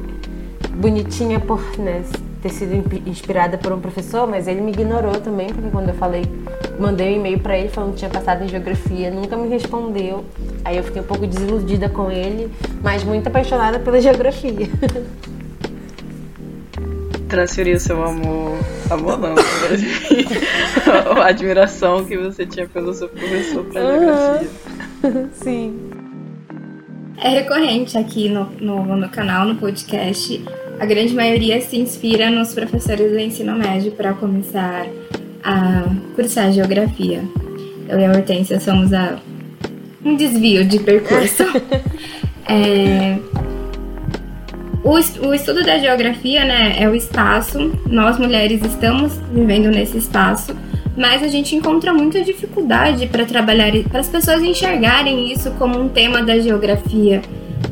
bonitinha 0.76 1.40
por 1.40 1.60
né, 1.80 2.04
ter 2.42 2.50
sido 2.50 2.74
inspirada 3.06 3.58
por 3.58 3.72
um 3.72 3.80
professor, 3.80 4.26
mas 4.26 4.46
ele 4.46 4.60
me 4.60 4.70
ignorou 4.70 5.20
também, 5.20 5.48
porque 5.48 5.70
quando 5.70 5.88
eu 5.88 5.94
falei, 5.94 6.22
mandei 6.78 7.14
um 7.14 7.16
e-mail 7.16 7.40
pra 7.40 7.58
ele 7.58 7.68
falando 7.68 7.92
que 7.92 7.98
tinha 7.98 8.10
passado 8.10 8.44
em 8.44 8.48
geografia, 8.48 9.10
nunca 9.10 9.36
me 9.36 9.48
respondeu. 9.48 10.24
Aí 10.64 10.76
eu 10.76 10.84
fiquei 10.84 11.02
um 11.02 11.04
pouco 11.04 11.26
desiludida 11.26 11.88
com 11.88 12.10
ele, 12.10 12.50
mas 12.82 13.02
muito 13.02 13.26
apaixonada 13.26 13.78
pela 13.78 14.00
geografia. 14.00 14.68
Transferiu 17.28 17.78
seu 17.78 18.02
amor. 18.02 18.58
Amor 18.88 19.18
não, 19.18 19.34
mas 19.34 19.46
a 21.18 21.26
admiração 21.26 22.04
que 22.04 22.16
você 22.16 22.46
tinha 22.46 22.66
pelo 22.66 22.94
seu 22.94 23.08
professor 23.08 23.64
pra 23.64 23.80
geografia. 23.82 24.48
Sim. 25.34 25.90
É 27.18 27.28
recorrente 27.30 27.98
aqui 27.98 28.28
no, 28.28 28.44
no, 28.60 28.96
no 28.96 29.08
canal, 29.10 29.44
no 29.44 29.56
podcast. 29.56 30.42
A 30.80 30.86
grande 30.86 31.14
maioria 31.14 31.60
se 31.60 31.76
inspira 31.76 32.30
nos 32.30 32.52
professores 32.54 33.10
do 33.10 33.18
ensino 33.18 33.54
médio 33.56 33.92
para 33.92 34.12
começar 34.14 34.86
a 35.42 35.84
cursar 36.14 36.52
geografia. 36.52 37.22
Eu 37.88 37.98
e 37.98 38.04
a 38.04 38.10
Hortência 38.10 38.60
somos 38.60 38.92
a, 38.92 39.18
um 40.04 40.14
desvio 40.16 40.64
de 40.64 40.78
percurso. 40.80 41.44
É, 42.50 43.18
o, 44.82 44.96
es- 44.96 45.18
o 45.22 45.34
estudo 45.34 45.62
da 45.62 45.76
geografia 45.76 46.46
né, 46.46 46.76
é 46.78 46.88
o 46.88 46.94
espaço. 46.94 47.70
Nós 47.86 48.18
mulheres 48.18 48.64
estamos 48.64 49.12
vivendo 49.30 49.68
nesse 49.68 49.98
espaço, 49.98 50.56
mas 50.96 51.22
a 51.22 51.28
gente 51.28 51.54
encontra 51.54 51.92
muita 51.92 52.22
dificuldade 52.22 53.06
para 53.06 53.26
trabalhar, 53.26 53.70
para 53.90 54.00
as 54.00 54.08
pessoas 54.08 54.40
enxergarem 54.42 55.30
isso 55.30 55.50
como 55.58 55.78
um 55.78 55.90
tema 55.90 56.22
da 56.22 56.38
geografia. 56.38 57.20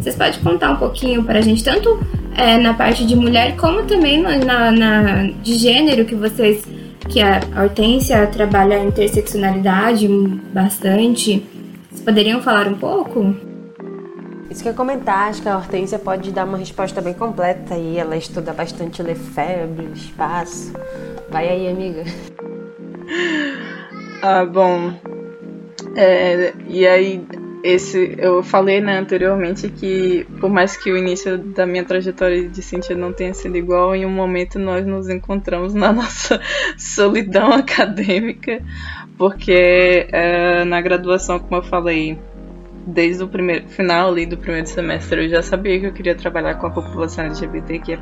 Vocês 0.00 0.14
podem 0.16 0.40
contar 0.40 0.71
um 0.73 0.76
pouquinho 0.76 1.23
para 1.25 1.38
a 1.38 1.43
gente, 1.43 1.62
tanto 1.64 1.99
é, 2.37 2.59
na 2.59 2.75
parte 2.75 3.07
de 3.07 3.16
mulher, 3.16 3.57
como 3.57 3.83
também 3.85 4.21
na, 4.21 4.71
na- 4.71 5.23
de 5.43 5.55
gênero, 5.55 6.05
que 6.05 6.14
vocês, 6.14 6.62
que 7.09 7.21
a 7.21 7.40
Hortência 7.62 8.26
trabalha 8.26 8.76
a 8.76 8.85
interseccionalidade 8.85 10.07
bastante. 10.52 11.45
Vocês 11.90 12.02
poderiam 12.02 12.40
falar 12.43 12.69
um 12.69 12.75
pouco? 12.75 13.35
Isso 14.50 14.62
que 14.62 14.69
eu 14.69 14.75
comentar, 14.75 15.28
acho 15.31 15.43
que 15.43 15.49
a 15.49 15.57
Hortência 15.57 15.99
pode 15.99 16.31
dar 16.31 16.45
uma 16.45 16.57
resposta 16.59 17.00
bem 17.00 17.14
completa 17.14 17.75
aí. 17.75 17.99
Ela 17.99 18.16
estuda 18.16 18.52
bastante 18.52 19.02
Lefebvre, 19.02 19.88
espaço. 19.95 20.73
Vai 21.31 21.49
aí, 21.49 21.69
amiga. 21.69 22.05
Ah, 24.23 24.45
bom. 24.45 24.93
É, 25.95 26.52
e 26.69 26.87
aí, 26.87 27.25
esse, 27.66 28.14
eu 28.18 28.42
falei 28.42 28.80
né, 28.80 28.99
anteriormente 28.99 29.68
que, 29.68 30.25
por 30.40 30.49
mais 30.49 30.76
que 30.76 30.90
o 30.92 30.96
início 30.96 31.37
da 31.37 31.66
minha 31.66 31.85
trajetória 31.85 32.49
de 32.49 32.62
sentido 32.62 33.00
não 33.00 33.12
tenha 33.12 33.35
sido 33.35 33.56
igual, 33.56 33.94
em 33.94 34.06
um 34.06 34.11
momento 34.11 34.58
nós 34.58 34.87
nos 34.87 35.08
encontramos 35.08 35.75
na 35.75 35.90
nossa 35.92 36.40
solidão 36.78 37.52
acadêmica, 37.52 38.62
porque 39.18 40.06
é, 40.12 40.64
na 40.64 40.80
graduação, 40.80 41.40
como 41.40 41.56
eu 41.56 41.62
falei, 41.64 42.16
desde 42.87 43.25
o 43.25 43.28
primeiro 43.28 43.68
final 43.68 44.11
ali 44.11 44.26
do 44.26 44.37
primeiro 44.37 44.68
semestre, 44.68 45.25
eu 45.25 45.28
já 45.28 45.42
sabia 45.42 45.80
que 45.80 45.87
eu 45.87 45.92
queria 45.92 46.14
trabalhar 46.14 46.54
com 46.54 46.68
a 46.68 46.70
população 46.70 47.25
LGBTQIA+. 47.25 47.99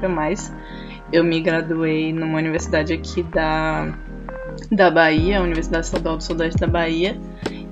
Eu 1.10 1.24
me 1.24 1.40
graduei 1.40 2.12
numa 2.12 2.38
universidade 2.38 2.92
aqui 2.92 3.22
da 3.22 3.94
da 4.70 4.90
Bahia, 4.90 5.38
a 5.38 5.42
Universidade 5.42 5.86
Estadual 5.86 6.16
do 6.16 6.22
Sudeste 6.22 6.60
da 6.60 6.66
Bahia, 6.66 7.18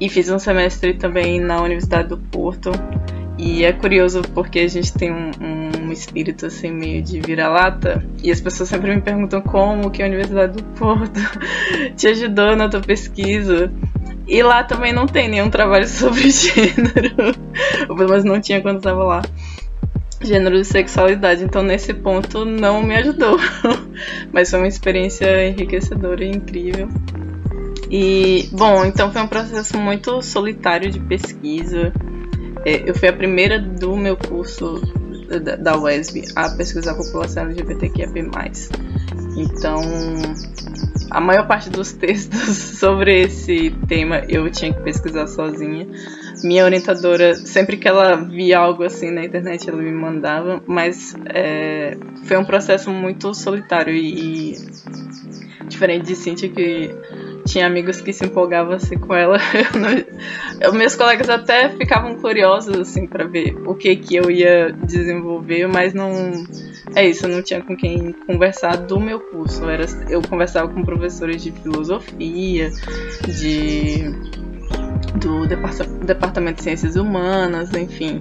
e 0.02 0.08
fiz 0.08 0.28
um 0.28 0.38
semestre 0.38 0.94
também 0.94 1.40
na 1.40 1.62
Universidade 1.62 2.08
do 2.08 2.18
Porto. 2.18 2.72
E 3.38 3.64
é 3.64 3.72
curioso 3.72 4.20
porque 4.34 4.58
a 4.58 4.68
gente 4.68 4.92
tem 4.92 5.12
um, 5.12 5.30
um 5.80 5.92
espírito 5.92 6.46
assim 6.46 6.72
meio 6.72 7.00
de 7.00 7.20
vira-lata, 7.20 8.04
e 8.20 8.30
as 8.32 8.40
pessoas 8.40 8.68
sempre 8.68 8.92
me 8.92 9.00
perguntam 9.00 9.40
como 9.40 9.92
que 9.92 10.02
a 10.02 10.06
Universidade 10.06 10.56
do 10.56 10.64
Porto 10.76 11.20
te 11.96 12.08
ajudou 12.08 12.56
na 12.56 12.68
tua 12.68 12.80
pesquisa. 12.80 13.72
E 14.26 14.42
lá 14.42 14.64
também 14.64 14.92
não 14.92 15.06
tem 15.06 15.28
nenhum 15.28 15.48
trabalho 15.48 15.86
sobre 15.88 16.30
gênero, 16.30 17.36
ou 17.88 17.94
pelo 17.94 18.10
menos 18.10 18.24
não 18.24 18.40
tinha 18.40 18.60
quando 18.60 18.78
estava 18.78 19.04
lá 19.04 19.22
gênero 20.20 20.56
e 20.56 20.64
sexualidade, 20.64 21.42
então 21.42 21.64
nesse 21.64 21.92
ponto 21.94 22.44
não 22.44 22.82
me 22.82 22.96
ajudou. 22.96 23.38
Mas 24.32 24.50
foi 24.50 24.60
uma 24.60 24.68
experiência 24.68 25.48
enriquecedora 25.48 26.24
e 26.24 26.30
incrível. 26.30 26.88
E, 27.92 28.48
bom, 28.52 28.84
então 28.86 29.12
foi 29.12 29.20
um 29.20 29.26
processo 29.28 29.76
muito 29.78 30.22
solitário 30.22 30.90
de 30.90 30.98
pesquisa. 30.98 31.92
É, 32.64 32.88
Eu 32.88 32.94
fui 32.94 33.08
a 33.08 33.12
primeira 33.12 33.58
do 33.60 33.94
meu 33.96 34.16
curso 34.16 34.80
da- 35.44 35.56
da 35.56 35.78
UESB 35.78 36.22
a 36.34 36.48
pesquisar 36.50 36.92
a 36.92 36.94
população 36.94 37.42
LGBTQIA+. 37.44 38.08
Então, 39.36 39.80
a 41.10 41.20
maior 41.20 41.46
parte 41.46 41.68
dos 41.68 41.92
textos 41.92 42.56
sobre 42.78 43.22
esse 43.24 43.70
tema 43.88 44.22
eu 44.28 44.50
tinha 44.50 44.72
que 44.72 44.80
pesquisar 44.82 45.26
sozinha. 45.26 45.86
Minha 46.42 46.64
orientadora, 46.64 47.34
sempre 47.46 47.76
que 47.76 47.86
ela 47.86 48.16
via 48.16 48.58
algo 48.58 48.82
assim 48.82 49.10
na 49.10 49.24
internet, 49.24 49.68
ela 49.70 49.80
me 49.80 49.92
mandava, 49.92 50.62
mas 50.66 51.14
é, 51.32 51.96
foi 52.24 52.36
um 52.36 52.44
processo 52.44 52.90
muito 52.90 53.32
solitário 53.34 53.94
e, 53.94 54.54
e 54.54 54.58
diferente 55.68 56.06
de 56.06 56.16
Cintia, 56.16 56.48
que 56.48 56.90
tinha 57.46 57.66
amigos 57.66 58.00
que 58.00 58.12
se 58.12 58.24
empolgavam 58.24 58.74
assim 58.74 58.98
com 58.98 59.14
ela. 59.14 59.36
Eu 59.74 59.80
não- 59.80 60.04
eu- 60.60 60.72
meus 60.74 60.94
colegas 60.94 61.28
até 61.28 61.68
ficavam 61.70 62.16
curiosos 62.16 62.78
assim 62.78 63.06
para 63.06 63.24
ver 63.26 63.56
o 63.66 63.74
que 63.74 63.96
que 63.96 64.14
eu 64.14 64.30
ia 64.30 64.72
desenvolver, 64.84 65.66
mas 65.66 65.92
não 65.92 66.44
é 66.94 67.06
isso, 67.08 67.26
eu 67.26 67.30
não 67.30 67.42
tinha 67.42 67.60
com 67.62 67.76
quem 67.76 68.12
conversar 68.26 68.76
do 68.76 69.00
meu 69.00 69.18
curso. 69.18 69.68
Era, 69.68 69.86
eu 70.08 70.22
conversava 70.22 70.68
com 70.68 70.84
professores 70.84 71.42
de 71.42 71.50
filosofia, 71.52 72.70
de 73.26 74.14
do 75.16 75.46
departa- 75.46 75.84
departamento 76.04 76.56
de 76.58 76.62
ciências 76.64 76.96
humanas, 76.96 77.72
enfim. 77.74 78.20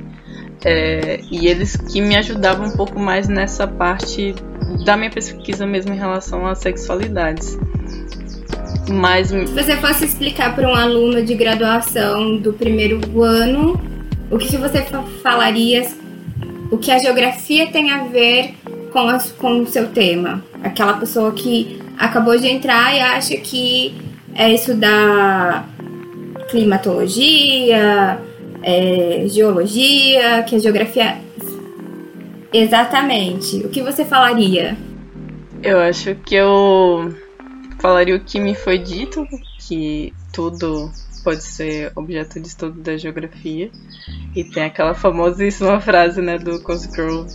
É, 0.64 1.20
e 1.32 1.48
eles 1.48 1.76
que 1.76 2.00
me 2.02 2.16
ajudavam 2.16 2.68
um 2.68 2.72
pouco 2.72 3.00
mais 3.00 3.28
nessa 3.28 3.68
parte 3.68 4.36
da 4.86 4.96
minha 4.96 5.10
pesquisa 5.10 5.66
mesmo 5.66 5.94
em 5.94 5.98
relação 5.98 6.46
às 6.46 6.60
sexualidades. 6.60 7.58
Mas 8.90 9.30
Se 9.30 9.46
você 9.46 9.76
fosse 9.78 10.06
explicar 10.06 10.54
para 10.56 10.68
um 10.68 10.76
aluno 10.76 11.24
de 11.24 11.34
graduação 11.34 12.38
do 12.38 12.54
primeiro 12.54 13.22
ano, 13.22 13.80
o 14.30 14.38
que, 14.38 14.50
que 14.50 14.58
você 14.58 14.82
fa- 14.84 15.04
falaria, 15.24 15.88
o 16.72 16.78
que 16.78 16.92
a 16.92 17.00
geografia 17.00 17.68
tem 17.68 17.92
a 17.92 18.04
ver 18.06 18.54
com, 18.92 19.08
com 19.38 19.62
o 19.62 19.68
seu 19.68 19.88
tema? 19.90 20.44
Aquela 20.64 20.94
pessoa 20.94 21.32
que 21.32 21.80
acabou 21.98 22.38
de 22.38 22.48
entrar 22.48 22.96
e 22.96 23.00
acha 23.00 23.36
que 23.38 23.96
é 24.36 24.52
estudar 24.54 25.68
climatologia, 26.52 28.20
é, 28.62 29.24
geologia, 29.28 30.44
que 30.44 30.56
a 30.56 30.60
geografia. 30.60 31.18
Exatamente. 32.54 33.58
O 33.58 33.70
que 33.70 33.82
você 33.82 34.06
falaria? 34.06 34.78
eu 35.64 35.80
acho 35.80 36.16
que 36.16 36.36
eu 36.36 37.14
falaria 37.80 38.16
o 38.16 38.20
que 38.20 38.40
me 38.40 38.56
foi 38.56 38.78
dito, 38.78 39.26
que 39.60 40.14
tudo 40.34 40.92
pode 41.24 41.44
ser 41.44 41.92
objeto 41.96 42.40
de 42.40 42.48
estudo 42.48 42.82
da 42.82 42.98
geografia. 42.98 43.70
E 44.36 44.44
tem 44.44 44.64
aquela 44.64 44.94
famosíssima 44.94 45.80
frase 45.80 46.22
né, 46.22 46.38
do 46.38 46.62
Cosgrove, 46.62 47.30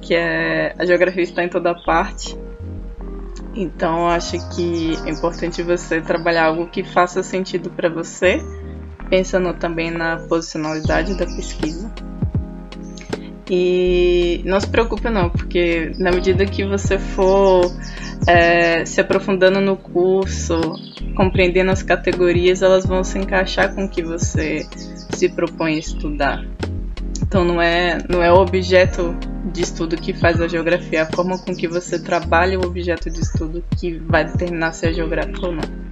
que 0.00 0.14
é 0.14 0.74
a 0.78 0.84
geografia 0.84 1.22
está 1.22 1.44
em 1.44 1.48
toda 1.48 1.74
parte. 1.74 2.36
Então 3.60 4.08
acho 4.08 4.38
que 4.54 4.96
é 5.04 5.10
importante 5.10 5.64
você 5.64 6.00
trabalhar 6.00 6.44
algo 6.44 6.68
que 6.68 6.84
faça 6.84 7.24
sentido 7.24 7.70
para 7.70 7.88
você, 7.88 8.40
pensando 9.10 9.52
também 9.52 9.90
na 9.90 10.16
posicionalidade 10.16 11.18
da 11.18 11.26
pesquisa. 11.26 11.92
E 13.50 14.42
não 14.44 14.60
se 14.60 14.68
preocupe 14.68 15.10
não, 15.10 15.28
porque 15.28 15.90
na 15.98 16.12
medida 16.12 16.46
que 16.46 16.64
você 16.64 17.00
for 17.00 17.62
é, 18.28 18.84
se 18.84 19.00
aprofundando 19.00 19.60
no 19.60 19.76
curso, 19.76 20.60
compreendendo 21.16 21.72
as 21.72 21.82
categorias, 21.82 22.62
elas 22.62 22.86
vão 22.86 23.02
se 23.02 23.18
encaixar 23.18 23.74
com 23.74 23.86
o 23.86 23.88
que 23.88 24.04
você 24.04 24.64
se 25.16 25.28
propõe 25.30 25.74
a 25.74 25.78
estudar. 25.78 26.44
Então 27.20 27.44
não 27.44 27.60
é, 27.60 27.98
não 28.08 28.22
é 28.22 28.30
o 28.30 28.36
objeto 28.36 29.16
de 29.46 29.62
estudo 29.62 29.96
que 29.96 30.12
faz 30.12 30.40
a 30.40 30.48
geografia, 30.48 31.02
a 31.02 31.06
forma 31.06 31.38
com 31.38 31.54
que 31.54 31.68
você 31.68 31.98
trabalha 31.98 32.58
o 32.58 32.66
objeto 32.66 33.10
de 33.10 33.20
estudo 33.20 33.64
que 33.78 33.98
vai 33.98 34.24
determinar 34.24 34.72
se 34.72 34.86
é 34.86 34.92
geográfico 34.92 35.46
ou 35.46 35.52
não. 35.52 35.88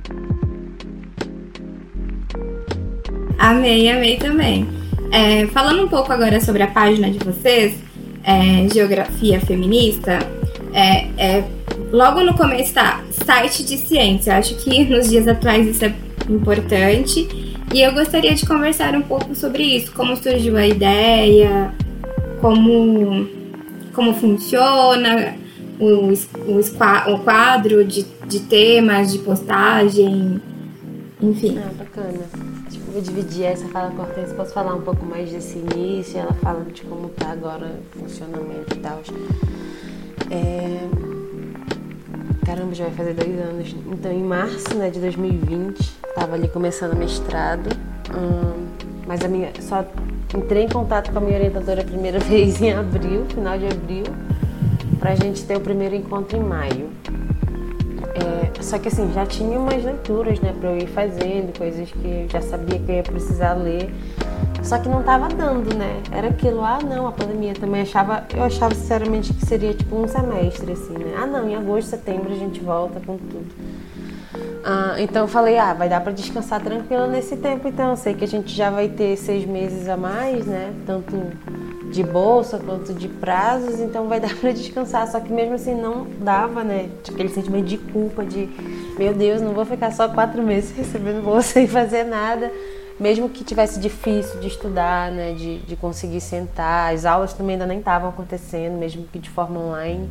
Amei, 3.39 3.91
amei 3.91 4.17
também. 4.17 4.69
É, 5.13 5.47
falando 5.49 5.85
um 5.85 5.89
pouco 5.89 6.13
agora 6.13 6.41
sobre 6.41 6.63
a 6.63 6.67
página 6.67 7.11
de 7.11 7.19
vocês, 7.19 7.75
é, 8.25 8.69
Geografia 8.73 9.41
Feminista, 9.41 10.19
é, 10.73 11.07
é, 11.17 11.45
logo 11.93 12.23
no 12.23 12.35
começo 12.35 12.75
tá 12.75 13.03
site 13.25 13.65
de 13.65 13.79
ciência. 13.79 14.37
Acho 14.37 14.57
que 14.57 14.85
nos 14.85 15.09
dias 15.09 15.29
atuais 15.29 15.67
isso 15.67 15.85
é 15.85 15.95
importante. 16.29 17.55
E 17.73 17.83
eu 17.83 17.93
gostaria 17.93 18.35
de 18.35 18.47
conversar 18.47 18.95
um 18.95 19.03
pouco 19.03 19.35
sobre 19.35 19.63
isso, 19.63 19.93
como 19.93 20.17
surgiu 20.17 20.57
a 20.57 20.67
ideia, 20.67 21.73
como, 22.41 23.29
como 23.97 24.13
funciona 24.13 25.35
o, 25.81 26.13
o, 26.13 26.61
o 26.61 27.19
quadro 27.21 27.83
de, 27.83 28.05
de 28.27 28.41
temas, 28.41 29.11
de 29.11 29.19
postagem, 29.19 30.41
enfim. 31.21 31.59
Ah, 31.59 31.73
bacana. 31.79 32.21
Tipo, 32.71 32.93
vou 32.93 33.01
dividir 33.01 33.45
essa 33.45 33.67
fala 33.69 33.91
com 33.91 34.03
a 34.03 34.05
Hortência, 34.05 34.35
posso 34.35 34.53
falar 34.53 34.75
um 34.75 34.83
pouco 34.83 35.05
mais 35.05 35.31
desse 35.31 35.59
início, 35.59 36.19
ela 36.19 36.35
fala 36.35 36.63
de 36.65 36.83
como 36.83 37.09
tá 37.09 37.31
agora 37.31 37.81
o 37.95 37.99
funcionamento 37.99 38.77
e 38.77 38.81
tal. 38.81 39.01
É... 40.31 40.89
Caramba, 42.45 42.75
já 42.75 42.85
vai 42.85 42.95
fazer 42.95 43.15
dois 43.15 43.41
anos. 43.41 43.75
Então, 43.87 44.13
em 44.13 44.23
março 44.23 44.75
né, 44.77 44.91
de 44.91 45.01
2020, 45.01 45.81
estava 45.81 46.35
ali 46.35 46.49
começando 46.49 46.93
o 46.93 46.97
mestrado, 46.97 47.69
hum, 48.15 48.67
mas 49.07 49.25
a 49.25 49.29
minha 49.29 49.51
só 49.61 49.85
entrei 50.35 50.65
em 50.65 50.69
contato 50.69 51.13
com 51.13 51.19
a 51.19 51.21
minha 51.21 51.37
orientadora 51.37 51.83
a 51.83 51.85
primeira 51.85 52.19
vez 52.25 52.61
em 52.61 52.73
abril, 52.73 53.25
final 53.27 53.59
de 53.59 53.67
abril, 53.67 54.05
para 54.99 55.13
a 55.13 55.15
gente 55.15 55.45
ter 55.45 55.57
o 55.57 55.61
primeiro 55.61 55.95
encontro 55.95 56.37
em 56.37 56.43
maio. 56.43 56.89
É, 58.15 58.63
só 58.63 58.79
que 58.79 58.89
assim, 58.89 59.13
já 59.13 59.27
tinha 59.27 59.59
umas 59.59 59.85
leituras, 59.85 60.41
né, 60.41 60.55
para 60.59 60.71
eu 60.71 60.79
ir 60.79 60.87
fazendo, 60.87 61.57
coisas 61.57 61.91
que 61.91 62.07
eu 62.07 62.29
já 62.31 62.41
sabia 62.41 62.79
que 62.79 62.91
eu 62.91 62.97
ia 62.97 63.03
precisar 63.03 63.55
ler. 63.55 63.93
Só 64.63 64.79
que 64.79 64.89
não 64.89 65.03
tava 65.03 65.29
dando, 65.29 65.73
né? 65.77 66.03
Era 66.11 66.29
aquilo, 66.29 66.61
ah 66.65 66.79
não, 66.83 67.07
a 67.07 67.13
pandemia 67.13 67.55
também 67.55 67.83
achava, 67.83 68.27
eu 68.35 68.43
achava 68.43 68.75
sinceramente 68.75 69.33
que 69.33 69.47
seria 69.47 69.73
tipo 69.73 69.95
um 69.95 70.09
semestre, 70.09 70.73
assim, 70.73 70.95
né? 70.95 71.15
Ah 71.17 71.27
não, 71.27 71.49
em 71.49 71.55
agosto, 71.55 71.91
setembro 71.91 72.33
a 72.33 72.37
gente 72.37 72.59
volta 72.61 72.99
com 72.99 73.17
tudo. 73.17 73.47
Ah, 74.69 74.97
então 74.99 75.23
eu 75.23 75.29
falei, 75.29 75.57
ah, 75.59 75.73
vai 75.73 75.89
dar 75.89 76.01
para 76.01 76.11
descansar 76.11 76.61
tranquilo 76.61 77.07
nesse 77.07 77.37
tempo, 77.37 77.69
então 77.69 77.95
sei 77.95 78.15
que 78.15 78.25
a 78.25 78.27
gente 78.27 78.53
já 78.53 78.69
vai 78.69 78.89
ter 78.89 79.17
seis 79.17 79.47
meses 79.47 79.89
a 79.89 79.97
mais, 79.97 80.45
né? 80.45 80.75
Tanto 80.85 81.17
de 81.93 82.03
bolsa 82.03 82.59
quanto 82.59 82.93
de 82.93 83.07
prazos, 83.07 83.79
então 83.79 84.09
vai 84.09 84.19
dar 84.21 84.35
para 84.35 84.51
descansar. 84.51 85.07
Só 85.07 85.21
que 85.21 85.33
mesmo 85.33 85.55
assim 85.55 85.73
não 85.73 86.05
dava, 86.19 86.65
né? 86.65 86.89
Aquele 87.09 87.29
sentimento 87.29 87.67
de 87.67 87.79
culpa, 87.79 88.25
de 88.25 88.49
meu 88.99 89.15
Deus, 89.15 89.41
não 89.41 89.53
vou 89.53 89.65
ficar 89.65 89.93
só 89.93 90.09
quatro 90.09 90.43
meses 90.43 90.75
recebendo 90.77 91.23
bolsa 91.23 91.53
sem 91.53 91.69
fazer 91.69 92.03
nada. 92.03 92.51
Mesmo 92.99 93.29
que 93.29 93.45
tivesse 93.45 93.79
difícil 93.79 94.41
de 94.41 94.49
estudar, 94.49 95.13
né? 95.13 95.33
De, 95.35 95.59
de 95.59 95.77
conseguir 95.77 96.21
sentar. 96.21 96.93
As 96.93 97.05
aulas 97.05 97.33
também 97.33 97.55
ainda 97.55 97.67
nem 97.67 97.79
estavam 97.79 98.09
acontecendo, 98.09 98.77
mesmo 98.77 99.07
que 99.13 99.21
de 99.21 99.31
forma 99.31 99.61
online. 99.61 100.11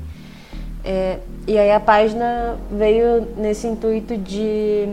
É, 0.85 1.17
e 1.47 1.57
aí 1.57 1.71
a 1.71 1.79
página 1.79 2.57
veio 2.71 3.27
nesse 3.35 3.65
intuito 3.65 4.15
de 4.15 4.87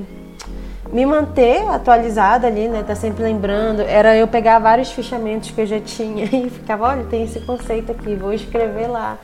me 0.91 1.05
manter 1.05 1.69
atualizada 1.69 2.47
ali, 2.47 2.67
né? 2.67 2.83
Tá 2.83 2.95
sempre 2.95 3.23
lembrando. 3.23 3.83
Era 3.83 4.17
eu 4.17 4.27
pegar 4.27 4.59
vários 4.59 4.91
fichamentos 4.91 5.51
que 5.51 5.61
eu 5.61 5.67
já 5.67 5.81
tinha 5.81 6.25
e 6.33 6.49
ficava, 6.49 6.89
olha, 6.89 7.05
tem 7.05 7.25
esse 7.25 7.41
conceito 7.41 7.93
aqui, 7.93 8.15
vou 8.15 8.33
escrever 8.33 8.87
lá. 8.87 9.19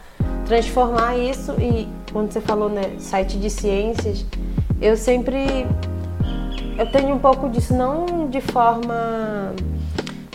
Transformar 0.46 1.16
isso 1.16 1.52
e 1.58 1.88
quando 2.12 2.32
você 2.32 2.40
falou, 2.40 2.68
né, 2.68 2.82
site 2.98 3.38
de 3.38 3.50
ciências, 3.50 4.24
eu 4.80 4.96
sempre 4.96 5.66
eu 6.78 6.86
tenho 6.86 7.14
um 7.14 7.18
pouco 7.18 7.48
disso 7.48 7.74
não 7.74 8.28
de 8.28 8.40
forma 8.40 9.52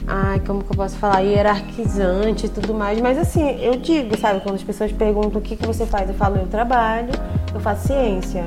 ai, 0.08 0.40
como 0.42 0.64
que 0.64 0.72
eu 0.72 0.76
posso 0.76 0.98
falar, 0.98 1.22
hierarquizante 1.22 2.46
e 2.46 2.50
tudo 2.50 2.74
mais, 2.74 3.00
mas 3.00 3.18
assim, 3.18 3.60
eu 3.62 3.78
digo, 3.78 4.18
sabe, 4.18 4.42
quando 4.42 4.56
as 4.56 4.64
pessoas 4.64 4.92
perguntam 4.92 5.40
o 5.40 5.42
que, 5.42 5.56
que 5.56 5.66
você 5.66 5.86
faz, 5.86 6.10
eu 6.10 6.16
falo, 6.16 6.38
eu 6.38 6.48
trabalho, 6.48 7.12
eu 7.54 7.60
faço 7.60 7.88
ciência. 7.88 8.46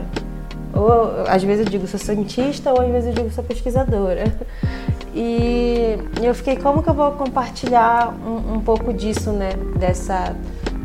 Ou 0.74 1.24
às 1.26 1.42
vezes 1.42 1.64
eu 1.64 1.70
digo 1.70 1.86
sou 1.86 1.98
cientista, 1.98 2.70
ou 2.70 2.80
às 2.80 2.88
vezes 2.88 3.08
eu 3.08 3.14
digo 3.14 3.30
sou 3.30 3.42
pesquisadora. 3.42 4.24
E 5.18 5.96
eu 6.22 6.34
fiquei, 6.34 6.56
como 6.56 6.82
que 6.82 6.90
eu 6.90 6.94
vou 6.94 7.12
compartilhar 7.12 8.14
um, 8.22 8.56
um 8.56 8.60
pouco 8.60 8.92
disso, 8.92 9.32
né? 9.32 9.48
Dessa. 9.78 10.36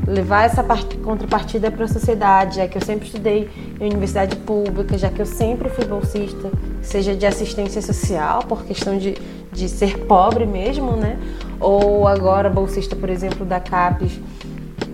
Levar 0.07 0.45
essa 0.45 0.63
part, 0.63 0.97
contrapartida 0.97 1.69
para 1.69 1.85
a 1.85 1.87
sociedade, 1.87 2.57
já 2.57 2.67
que 2.67 2.77
eu 2.77 2.81
sempre 2.81 3.05
estudei 3.05 3.49
em 3.79 3.85
universidade 3.85 4.35
pública, 4.37 4.97
já 4.97 5.09
que 5.09 5.21
eu 5.21 5.25
sempre 5.25 5.69
fui 5.69 5.85
bolsista, 5.85 6.51
seja 6.81 7.15
de 7.15 7.25
assistência 7.25 7.81
social, 7.81 8.43
por 8.43 8.63
questão 8.63 8.97
de, 8.97 9.15
de 9.51 9.69
ser 9.69 9.99
pobre 10.05 10.45
mesmo, 10.45 10.93
né? 10.93 11.17
Ou 11.59 12.07
agora 12.07 12.49
bolsista, 12.49 12.95
por 12.95 13.09
exemplo, 13.09 13.45
da 13.45 13.59
CAPES 13.59 14.19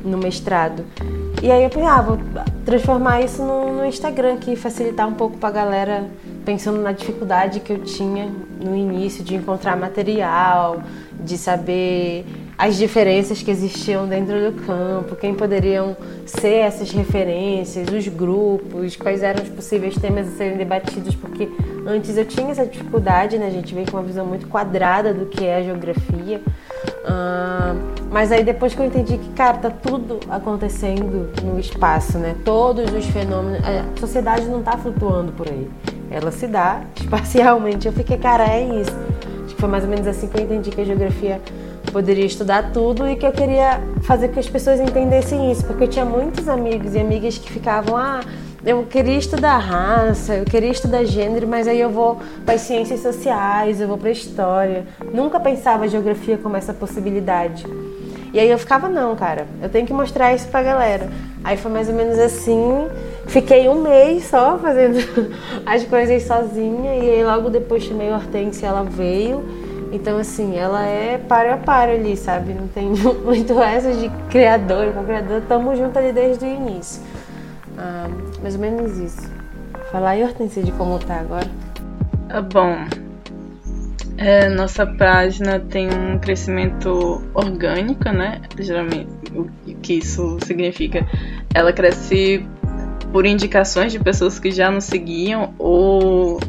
no 0.03 0.17
mestrado. 0.17 0.85
E 1.41 1.51
aí 1.51 1.63
eu 1.63 1.69
pensei, 1.69 1.87
ah, 1.87 2.01
vou 2.01 2.17
transformar 2.65 3.21
isso 3.21 3.43
no, 3.43 3.77
no 3.77 3.85
Instagram 3.85 4.33
aqui, 4.33 4.55
facilitar 4.55 5.07
um 5.07 5.13
pouco 5.13 5.37
pra 5.37 5.51
galera, 5.51 6.09
pensando 6.43 6.81
na 6.81 6.91
dificuldade 6.91 7.59
que 7.59 7.71
eu 7.71 7.83
tinha 7.83 8.29
no 8.59 8.75
início 8.75 9.23
de 9.23 9.35
encontrar 9.35 9.77
material, 9.77 10.81
de 11.19 11.37
saber 11.37 12.25
as 12.57 12.75
diferenças 12.75 13.43
que 13.43 13.51
existiam 13.51 14.07
dentro 14.07 14.51
do 14.51 14.63
campo, 14.63 15.15
quem 15.15 15.35
poderiam 15.35 15.95
ser 16.25 16.55
essas 16.55 16.91
referências, 16.91 17.87
os 17.89 18.07
grupos, 18.07 18.95
quais 18.95 19.21
eram 19.21 19.43
os 19.43 19.49
possíveis 19.49 19.95
temas 19.95 20.27
a 20.27 20.31
serem 20.31 20.57
debatidos, 20.57 21.13
porque 21.13 21.47
antes 21.85 22.17
eu 22.17 22.25
tinha 22.25 22.49
essa 22.49 22.65
dificuldade, 22.65 23.37
né? 23.37 23.45
A 23.45 23.51
gente 23.51 23.75
vem 23.75 23.85
com 23.85 23.97
uma 23.97 24.03
visão 24.03 24.25
muito 24.25 24.47
quadrada 24.47 25.13
do 25.13 25.27
que 25.27 25.45
é 25.45 25.57
a 25.57 25.61
geografia. 25.61 26.41
Uh, 27.07 28.07
mas 28.11 28.31
aí 28.31 28.43
depois 28.43 28.73
que 28.73 28.81
eu 28.81 28.85
entendi 28.85 29.17
que, 29.19 29.29
cara, 29.33 29.57
tá 29.57 29.69
tudo 29.69 30.19
acontecendo 30.27 31.29
no 31.43 31.59
espaço, 31.59 32.17
né? 32.17 32.35
Todos 32.43 32.91
os 32.91 33.05
fenômenos. 33.05 33.59
A 33.59 33.99
sociedade 33.99 34.45
não 34.47 34.63
tá 34.63 34.75
flutuando 34.77 35.31
por 35.31 35.47
aí. 35.47 35.69
Ela 36.09 36.31
se 36.31 36.47
dá 36.47 36.81
espacialmente. 36.99 37.87
Eu 37.87 37.93
fiquei, 37.93 38.17
cara, 38.17 38.47
é 38.47 38.63
isso. 38.81 38.97
Acho 39.45 39.53
que 39.53 39.61
foi 39.61 39.69
mais 39.69 39.83
ou 39.83 39.89
menos 39.89 40.07
assim 40.07 40.27
que 40.27 40.39
eu 40.39 40.43
entendi 40.43 40.71
que 40.71 40.81
a 40.81 40.85
geografia 40.85 41.39
poderia 41.91 42.25
estudar 42.25 42.71
tudo 42.71 43.07
e 43.07 43.15
que 43.15 43.25
eu 43.25 43.31
queria 43.31 43.81
fazer 44.01 44.27
com 44.27 44.35
que 44.35 44.39
as 44.39 44.49
pessoas 44.49 44.79
entendessem 44.79 45.51
isso, 45.51 45.65
porque 45.65 45.85
eu 45.85 45.87
tinha 45.87 46.05
muitos 46.05 46.47
amigos 46.47 46.95
e 46.95 46.99
amigas 46.99 47.37
que 47.37 47.51
ficavam, 47.51 47.97
ah, 47.97 48.21
eu 48.65 48.83
queria 48.83 49.17
estudar 49.17 49.57
raça, 49.57 50.35
eu 50.35 50.45
queria 50.45 50.69
estudar 50.69 51.05
gênero, 51.05 51.47
mas 51.47 51.67
aí 51.67 51.79
eu 51.79 51.89
vou 51.89 52.19
para 52.45 52.55
as 52.55 52.61
ciências 52.61 52.99
sociais, 52.99 53.79
eu 53.79 53.87
vou 53.87 53.97
para 53.97 54.09
a 54.09 54.11
história. 54.11 54.85
Nunca 55.13 55.39
pensava 55.39 55.85
a 55.85 55.87
geografia 55.87 56.37
como 56.37 56.57
essa 56.57 56.73
possibilidade. 56.73 57.65
E 58.33 58.39
aí 58.39 58.49
eu 58.49 58.57
ficava, 58.57 58.89
não, 58.89 59.15
cara, 59.15 59.47
eu 59.61 59.69
tenho 59.69 59.87
que 59.87 59.93
mostrar 59.93 60.33
isso 60.33 60.47
pra 60.49 60.61
galera. 60.61 61.09
Aí 61.43 61.55
foi 61.55 61.71
mais 61.71 61.87
ou 61.87 61.95
menos 61.95 62.19
assim. 62.19 62.87
Fiquei 63.25 63.69
um 63.69 63.81
mês 63.81 64.25
só 64.25 64.57
fazendo 64.59 64.97
as 65.65 65.83
coisas 65.85 66.23
sozinha. 66.23 66.95
E 66.95 67.09
aí 67.09 67.23
logo 67.23 67.49
depois 67.49 67.83
chamei 67.83 68.11
a 68.11 68.15
Hortência, 68.15 68.67
ela 68.67 68.83
veio. 68.83 69.66
Então, 69.91 70.17
assim, 70.17 70.57
ela 70.57 70.85
é 70.85 71.17
páreo 71.17 71.53
a 71.53 71.57
páreo 71.57 71.95
ali, 71.95 72.17
sabe? 72.17 72.53
Não 72.53 72.67
tem 72.67 72.89
muito 73.23 73.59
essa 73.61 73.93
de 73.93 74.09
criador 74.29 74.93
com 74.93 75.03
criador. 75.03 75.41
Tamo 75.47 75.75
junto 75.75 75.97
ali 75.97 76.11
desde 76.11 76.45
o 76.45 76.47
início. 76.47 77.01
Ah, 77.77 78.07
mais 78.41 78.55
ou 78.55 78.61
menos 78.61 78.97
isso. 78.97 79.31
Falar 79.91 80.11
aí, 80.11 80.23
Hortência, 80.23 80.61
de 80.61 80.71
como 80.73 80.99
tá 80.99 81.15
agora. 81.19 81.47
Ah, 82.29 82.41
bom, 82.41 82.75
é, 84.17 84.49
nossa 84.49 84.85
página 84.85 85.59
tem 85.59 85.87
um 85.87 86.17
crescimento 86.17 87.21
orgânico, 87.33 88.09
né? 88.09 88.41
Geralmente, 88.59 89.09
o 89.35 89.47
que 89.81 89.93
isso 89.93 90.37
significa? 90.43 91.07
Ela 91.53 91.71
cresce 91.71 92.43
por 93.11 93.25
indicações 93.25 93.91
de 93.91 93.99
pessoas 93.99 94.39
que 94.39 94.51
já 94.51 94.71
nos 94.71 94.85
seguiam 94.85 95.53
ou 95.59 96.39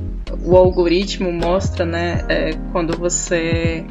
o 0.44 0.56
algoritmo 0.56 1.32
mostra, 1.32 1.84
né? 1.84 2.24
É, 2.28 2.50
quando 2.72 2.96
você 2.96 3.84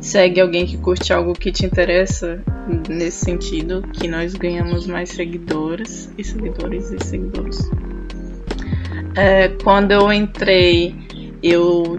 segue 0.00 0.40
alguém 0.40 0.66
que 0.66 0.76
curte 0.76 1.12
algo 1.12 1.32
que 1.32 1.50
te 1.50 1.66
interessa 1.66 2.42
nesse 2.88 3.24
sentido, 3.24 3.82
que 3.92 4.06
nós 4.06 4.34
ganhamos 4.34 4.86
mais 4.86 5.10
seguidores 5.10 6.12
e 6.16 6.24
seguidores 6.24 6.90
e 6.92 7.04
seguidores. 7.04 7.70
É, 9.16 9.48
quando 9.62 9.92
eu 9.92 10.12
entrei, 10.12 10.94
eu 11.42 11.98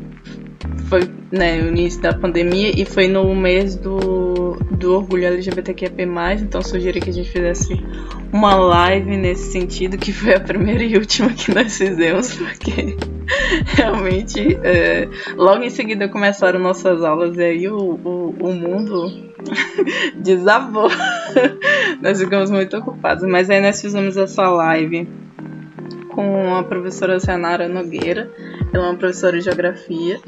foi 0.87 1.01
né, 1.31 1.61
no 1.61 1.69
início 1.69 2.01
da 2.01 2.13
pandemia 2.13 2.71
e 2.79 2.85
foi 2.85 3.07
no 3.07 3.35
mês 3.35 3.75
do, 3.75 4.57
do 4.71 4.95
orgulho 4.95 5.25
LGBTQIA+, 5.25 5.91
então 6.39 6.61
sugeri 6.61 7.01
que 7.01 7.09
a 7.09 7.13
gente 7.13 7.29
fizesse 7.29 7.73
uma 8.31 8.55
live 8.55 9.17
nesse 9.17 9.51
sentido, 9.51 9.97
que 9.97 10.13
foi 10.13 10.35
a 10.35 10.39
primeira 10.39 10.83
e 10.83 10.95
última 10.95 11.29
que 11.31 11.53
nós 11.53 11.77
fizemos, 11.77 12.33
porque 12.33 12.95
realmente 13.75 14.57
é, 14.63 15.07
logo 15.35 15.63
em 15.63 15.69
seguida 15.69 16.07
começaram 16.07 16.59
nossas 16.59 17.03
aulas 17.03 17.37
e 17.37 17.43
aí 17.43 17.67
o, 17.67 17.77
o, 17.77 18.35
o 18.39 18.53
mundo 18.53 19.11
desabou. 20.15 20.89
nós 22.01 22.19
ficamos 22.19 22.49
muito 22.49 22.77
ocupados, 22.77 23.23
mas 23.27 23.49
aí 23.49 23.61
nós 23.61 23.81
fizemos 23.81 24.17
essa 24.17 24.49
live 24.49 25.07
com 26.09 26.55
a 26.55 26.63
professora 26.63 27.19
Senara 27.19 27.69
Nogueira, 27.69 28.31
ela 28.73 28.87
é 28.87 28.89
uma 28.89 28.97
professora 28.97 29.37
de 29.37 29.43
geografia, 29.43 30.19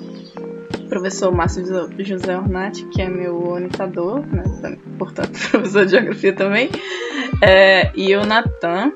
professor 0.87 1.31
Márcio 1.31 1.65
José 1.97 2.37
Ornati, 2.37 2.85
que 2.85 3.01
é 3.01 3.09
meu 3.09 3.49
orientador, 3.49 4.19
né, 4.27 4.43
portanto, 4.99 5.31
professor 5.49 5.85
de 5.85 5.91
geografia 5.91 6.33
também, 6.33 6.69
é, 7.41 7.91
e 7.95 8.15
o 8.15 8.23
Natan, 8.23 8.91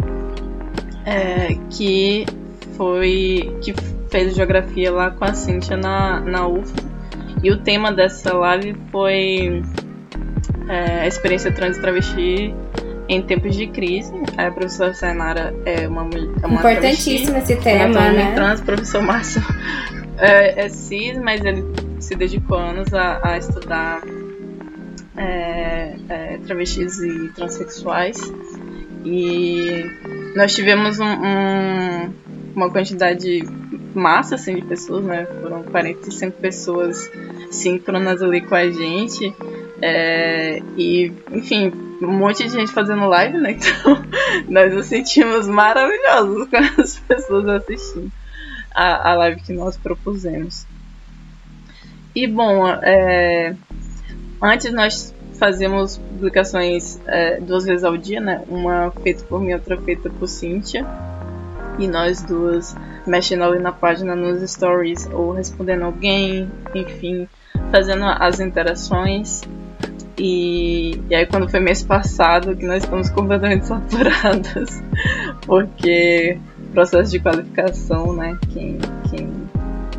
é, 1.04 1.56
que 1.72 2.26
foi 2.76 3.58
que 3.62 3.74
fez 4.10 4.36
geografia 4.36 4.92
lá 4.92 5.12
com 5.12 5.26
a 5.26 5.34
Cintia 5.34 5.78
na, 5.78 6.20
na 6.20 6.48
UF. 6.48 6.74
E 7.44 7.52
o 7.52 7.58
tema 7.58 7.92
dessa 7.92 8.34
live 8.34 8.76
foi 8.92 9.64
é, 10.70 11.02
a 11.02 11.08
experiência 11.08 11.52
trans 11.52 11.78
e 11.78 11.82
travesti 11.82 12.54
em 13.10 13.22
tempos 13.22 13.56
de 13.56 13.68
crise. 13.68 14.14
A 14.38 14.50
professora 14.52 14.94
Sainara 14.94 15.54
é 15.66 15.88
uma 15.88 16.04
mulher. 16.04 16.30
É 16.42 16.48
uma 16.48 16.60
Importantíssimo 16.60 17.32
travesti, 17.32 17.54
esse 17.54 17.62
tema, 17.62 18.12
né? 18.12 18.34
Trans, 18.34 18.60
o 18.60 18.64
professor 18.64 19.02
Márcio 19.02 19.42
é, 20.18 20.66
é 20.66 20.70
cis, 20.70 21.18
mas 21.18 21.44
ele 21.44 21.64
se 22.00 22.16
dedicou 22.16 22.58
anos 22.58 22.94
a, 22.94 23.20
a 23.24 23.38
estudar 23.38 24.02
é, 25.18 25.96
é, 26.10 26.38
travestis 26.46 27.00
e 27.00 27.30
transexuais. 27.30 28.20
E 29.06 29.86
nós 30.36 30.56
tivemos 30.56 31.00
um, 31.00 31.06
um, 31.06 32.14
uma 32.56 32.70
quantidade 32.70 33.44
massa 33.94 34.36
assim, 34.36 34.56
de 34.56 34.62
pessoas, 34.64 35.04
né? 35.04 35.26
Foram 35.42 35.64
45 35.64 36.38
pessoas 36.38 37.12
síncronas 37.52 38.22
ali 38.22 38.42
com 38.42 38.56
a 38.56 38.70
gente. 38.70 39.34
É, 39.82 40.62
e, 40.78 41.12
enfim, 41.32 41.72
um 42.02 42.12
monte 42.12 42.44
de 42.44 42.50
gente 42.50 42.72
fazendo 42.72 43.06
live, 43.08 43.38
né? 43.38 43.58
Então, 43.64 44.02
nós 44.50 44.74
nos 44.74 44.86
sentimos 44.88 45.48
maravilhosos 45.48 46.48
com 46.48 46.82
as 46.82 47.00
pessoas 47.00 47.48
assistindo 47.48 48.12
a, 48.74 49.12
a 49.12 49.16
live 49.16 49.42
que 49.42 49.54
nós 49.54 49.78
propusemos. 49.78 50.66
E, 52.16 52.28
bom, 52.28 52.68
é, 52.68 53.56
antes 54.42 54.72
nós 54.72 55.14
fazíamos 55.40 55.98
publicações 55.98 57.00
é, 57.08 57.40
duas 57.40 57.66
vezes 57.66 57.84
ao 57.84 57.98
dia, 57.98 58.22
né? 58.22 58.44
Uma 58.48 58.92
feita 59.04 59.24
por 59.26 59.42
mim, 59.42 59.54
outra 59.54 59.78
feita 59.78 60.10
por 60.10 60.28
Cíntia. 60.28 60.86
E 61.80 61.88
nós 61.88 62.22
duas 62.22 62.76
mexendo 63.06 63.44
ali 63.44 63.60
na 63.60 63.72
página 63.72 64.16
nos 64.16 64.50
stories 64.50 65.10
ou 65.12 65.34
respondendo 65.34 65.84
alguém, 65.84 66.50
enfim, 66.74 67.28
fazendo 67.72 68.06
as 68.06 68.40
interações. 68.40 69.42
E, 70.18 71.00
e 71.10 71.16
aí 71.16 71.26
quando 71.26 71.50
foi 71.50 71.60
mês 71.60 71.84
passado 71.84 72.56
que 72.56 72.66
nós 72.66 72.84
estamos 72.84 73.10
completamente 73.10 73.66
saturadas, 73.66 74.84
porque 75.46 76.38
processo 76.74 77.12
de 77.12 77.20
qualificação, 77.20 78.14
né? 78.14 78.38
Quem, 78.52 78.78
quem 79.10 79.32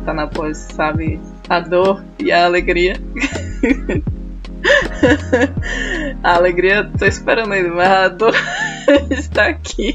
tá 0.05 0.13
na 0.13 0.27
pós 0.27 0.57
sabe 0.73 1.19
a 1.49 1.59
dor 1.59 2.03
e 2.19 2.31
a 2.31 2.45
alegria. 2.45 2.95
a 6.23 6.35
alegria 6.35 6.89
tô 6.97 7.05
esperando 7.05 7.53
ainda, 7.53 7.69
mas 7.69 7.89
a 7.89 8.07
dor 8.09 8.33
está 9.09 9.47
aqui. 9.47 9.93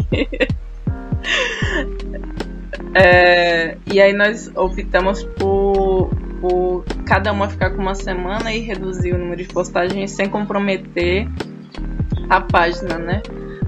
É, 2.95 3.77
e 3.93 4.01
aí 4.01 4.13
nós 4.13 4.51
optamos 4.57 5.23
por, 5.23 6.11
por 6.41 6.85
cada 7.07 7.33
uma 7.33 7.49
ficar 7.49 7.71
com 7.71 7.81
uma 7.81 7.95
semana 7.95 8.53
e 8.53 8.61
reduzir 8.61 9.13
o 9.13 9.19
número 9.19 9.43
de 9.43 9.49
postagens 9.49 10.11
sem 10.11 10.29
comprometer 10.29 11.29
a 12.29 12.41
página, 12.41 12.99
né? 12.99 13.23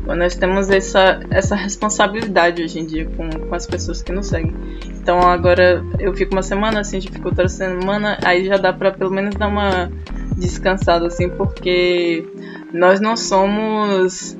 Nós 0.05 0.35
temos 0.35 0.69
essa, 0.69 1.21
essa 1.31 1.55
responsabilidade 1.55 2.62
hoje 2.62 2.81
em 2.81 2.87
dia 2.87 3.09
com, 3.17 3.31
com 3.31 3.55
as 3.55 3.67
pessoas 3.67 4.03
que 4.03 4.12
nos 4.12 4.27
seguem. 4.27 4.55
Então 5.01 5.21
agora 5.21 5.85
eu 5.99 6.12
fico 6.15 6.33
uma 6.33 6.43
semana, 6.43 6.81
assim, 6.81 7.01
fico 7.01 7.29
outra 7.29 7.49
semana, 7.49 8.19
aí 8.25 8.45
já 8.45 8.57
dá 8.57 8.73
pra 8.73 8.91
pelo 8.91 9.11
menos 9.11 9.37
dar 9.37 9.47
uma 9.47 9.91
descansada, 10.37 11.07
assim, 11.07 11.29
porque 11.29 12.27
nós 12.73 13.01
não 13.01 13.17
somos 13.17 14.37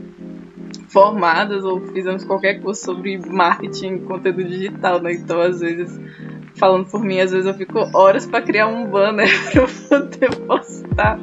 formadas 0.93 1.65
ou 1.65 1.81
fizemos 1.81 2.25
qualquer 2.25 2.61
curso 2.61 2.85
sobre 2.85 3.19
marketing, 3.19 4.01
conteúdo 4.01 4.45
digital, 4.45 5.01
né? 5.01 5.15
Então, 5.15 5.41
às 5.41 5.61
vezes, 5.61 5.99
falando 6.55 6.87
por 6.91 7.03
mim, 7.03 7.19
às 7.19 7.31
vezes 7.31 7.47
eu 7.47 7.55
fico 7.55 7.79
horas 7.95 8.27
para 8.27 8.43
criar 8.43 8.67
um 8.67 8.87
banner 8.87 9.29
para 9.51 10.01
poder 10.01 10.37
postar. 10.47 11.19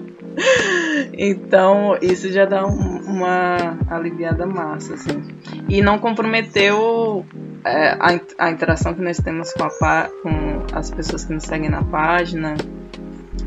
Então, 1.13 1.97
isso 2.01 2.31
já 2.31 2.45
dá 2.45 2.65
um, 2.65 3.01
uma 3.05 3.77
aliviada 3.89 4.45
massa, 4.45 4.95
assim. 4.95 5.21
E 5.67 5.81
não 5.81 5.99
comprometeu 5.99 7.25
é, 7.63 7.89
a, 7.99 8.19
a, 8.37 8.51
interação 8.51 8.93
que 8.93 9.01
nós 9.01 9.17
temos 9.17 9.51
com, 9.53 9.63
a, 9.63 10.09
com 10.23 10.65
as 10.73 10.89
pessoas 10.91 11.25
que 11.25 11.33
nos 11.33 11.43
seguem 11.43 11.69
na 11.69 11.83
página. 11.83 12.55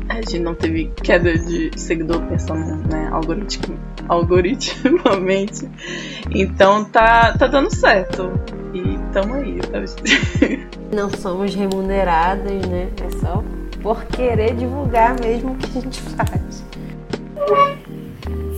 A 0.09 0.15
gente 0.15 0.39
não 0.39 0.53
teve 0.53 0.91
queda 1.01 1.37
de 1.37 1.71
seguidor 1.75 2.21
pensando 2.23 2.75
né, 2.89 3.09
algoritmo, 3.11 3.77
algoritmamente. 4.07 5.67
Então 6.31 6.83
tá, 6.85 7.37
tá 7.37 7.47
dando 7.47 7.73
certo. 7.73 8.31
E 8.73 8.97
tamo 9.13 9.35
aí. 9.35 9.59
Tá? 9.59 9.79
Não 10.95 11.09
somos 11.09 11.53
remuneradas, 11.53 12.65
né? 12.67 12.89
É 13.01 13.17
só 13.19 13.43
por 13.81 14.03
querer 14.05 14.55
divulgar 14.55 15.19
mesmo 15.19 15.51
o 15.51 15.55
que 15.57 15.77
a 15.77 15.81
gente 15.81 16.01
faz. 16.01 16.63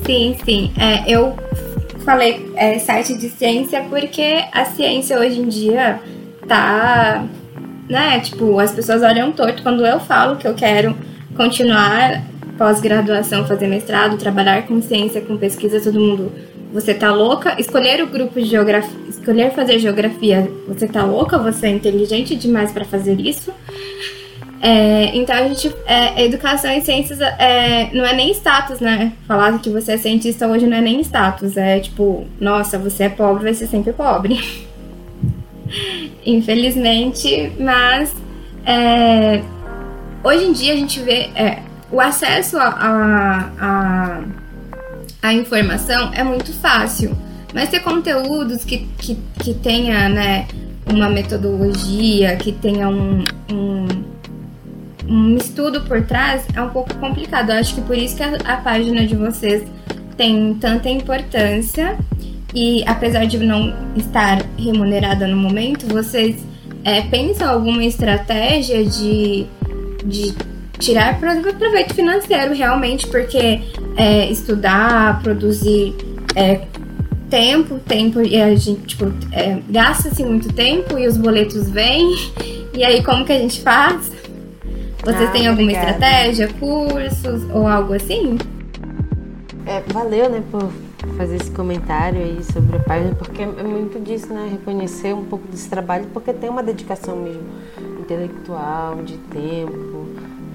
Sim, 0.05 0.37
sim. 0.43 0.73
É, 0.77 1.09
eu 1.11 1.35
falei 2.05 2.51
é, 2.55 2.77
site 2.79 3.15
de 3.15 3.29
ciência 3.29 3.83
porque 3.89 4.45
a 4.51 4.65
ciência 4.65 5.19
hoje 5.19 5.41
em 5.41 5.47
dia 5.47 5.99
tá. 6.47 7.25
Né, 7.89 8.19
tipo, 8.19 8.59
as 8.59 8.71
pessoas 8.71 9.03
olham 9.03 9.31
torto 9.31 9.61
quando 9.61 9.85
eu 9.85 9.99
falo 9.99 10.37
que 10.37 10.47
eu 10.47 10.55
quero 10.55 10.95
continuar 11.35 12.23
pós-graduação, 12.57 13.45
fazer 13.45 13.67
mestrado, 13.67 14.17
trabalhar 14.17 14.65
com 14.65 14.81
ciência, 14.81 15.21
com 15.21 15.37
pesquisa, 15.37 15.81
todo 15.81 15.99
mundo. 15.99 16.31
Você 16.73 16.93
tá 16.93 17.11
louca? 17.13 17.59
Escolher 17.59 18.03
o 18.03 18.07
grupo 18.07 18.39
de 18.39 18.47
geografia, 18.47 18.97
escolher 19.07 19.51
fazer 19.51 19.79
geografia, 19.79 20.49
você 20.67 20.87
tá 20.87 21.03
louca? 21.05 21.37
Você 21.37 21.67
é 21.67 21.69
inteligente 21.69 22.35
demais 22.35 22.71
para 22.71 22.83
fazer 22.83 23.19
isso? 23.19 23.53
É, 24.61 25.15
então 25.15 25.35
a 25.35 25.47
gente. 25.47 25.73
É, 25.85 26.25
educação 26.25 26.71
e 26.71 26.81
ciências 26.81 27.21
é, 27.21 27.89
não 27.93 28.05
é 28.05 28.13
nem 28.13 28.31
status, 28.31 28.79
né? 28.79 29.13
Falar 29.27 29.59
que 29.59 29.69
você 29.69 29.93
é 29.93 29.97
cientista 29.97 30.47
hoje 30.47 30.65
não 30.65 30.77
é 30.77 30.81
nem 30.81 30.99
status. 31.01 31.55
É 31.55 31.79
tipo, 31.79 32.25
nossa, 32.39 32.77
você 32.77 33.03
é 33.03 33.09
pobre, 33.09 33.43
vai 33.43 33.53
ser 33.53 33.67
sempre 33.67 33.93
pobre. 33.93 34.39
Infelizmente, 36.25 37.51
mas 37.59 38.15
é, 38.65 39.41
hoje 40.25 40.43
em 40.43 40.51
dia 40.51 40.73
a 40.73 40.75
gente 40.75 40.99
vê 40.99 41.29
é, 41.35 41.59
o 41.91 42.01
acesso 42.01 42.57
a, 42.57 42.67
a, 42.67 43.51
a, 43.59 44.21
a, 45.21 45.33
informação 45.33 46.11
é 46.13 46.23
muito 46.23 46.51
fácil. 46.51 47.15
Mas 47.53 47.69
ter 47.69 47.79
conteúdos 47.79 48.65
que, 48.65 48.79
que, 48.97 49.17
que 49.41 49.53
tenha 49.53 50.09
né, 50.09 50.45
uma 50.91 51.07
metodologia, 51.07 52.35
que 52.35 52.51
tenha 52.51 52.89
um, 52.89 53.23
um 53.49 54.05
um 55.07 55.37
estudo 55.37 55.81
por 55.81 56.01
trás 56.03 56.45
é 56.55 56.61
um 56.61 56.69
pouco 56.69 56.93
complicado. 56.95 57.51
Eu 57.51 57.59
acho 57.59 57.75
que 57.75 57.81
por 57.81 57.97
isso 57.97 58.15
que 58.15 58.23
a, 58.23 58.35
a 58.43 58.57
página 58.57 59.05
de 59.05 59.15
vocês 59.15 59.63
tem 60.17 60.55
tanta 60.55 60.89
importância 60.89 61.97
e 62.53 62.83
apesar 62.87 63.25
de 63.25 63.37
não 63.37 63.73
estar 63.95 64.41
remunerada 64.57 65.27
no 65.27 65.35
momento, 65.35 65.85
vocês 65.87 66.43
é, 66.83 67.01
pensam 67.01 67.49
alguma 67.49 67.83
estratégia 67.83 68.83
de, 68.85 69.45
de 70.05 70.33
tirar 70.79 71.19
proveito 71.19 71.93
financeiro 71.93 72.53
realmente, 72.53 73.07
porque 73.07 73.61
é, 73.97 74.29
estudar, 74.29 75.21
produzir 75.21 75.95
é, 76.35 76.61
tempo, 77.29 77.79
tempo, 77.79 78.21
e 78.21 78.39
a 78.39 78.55
gente 78.55 78.81
tipo, 78.81 79.05
é, 79.31 79.59
gasta-se 79.69 80.23
muito 80.23 80.53
tempo 80.53 80.97
e 80.97 81.07
os 81.07 81.17
boletos 81.17 81.69
vêm, 81.69 82.13
e 82.73 82.83
aí 82.83 83.03
como 83.03 83.25
que 83.25 83.33
a 83.33 83.39
gente 83.39 83.61
faz? 83.61 84.11
Vocês 85.03 85.29
ah, 85.29 85.31
têm 85.31 85.47
alguma 85.47 85.69
obrigada. 85.69 85.91
estratégia, 85.91 86.49
cursos 86.59 87.43
ou 87.51 87.67
algo 87.67 87.93
assim? 87.93 88.37
É, 89.67 89.81
valeu, 89.93 90.29
né, 90.29 90.41
por 90.51 90.71
fazer 91.17 91.35
esse 91.35 91.51
comentário 91.51 92.19
aí 92.19 92.43
sobre 92.51 92.77
a 92.77 92.79
página, 92.79 93.13
porque 93.15 93.43
é 93.43 93.63
muito 93.63 93.99
disso, 93.99 94.33
né? 94.33 94.49
Reconhecer 94.51 95.13
um 95.13 95.23
pouco 95.25 95.47
desse 95.47 95.69
trabalho, 95.69 96.07
porque 96.13 96.33
tem 96.33 96.49
uma 96.49 96.63
dedicação 96.63 97.15
mesmo 97.17 97.43
intelectual, 97.99 99.03
de 99.03 99.17
tempo. 99.17 99.94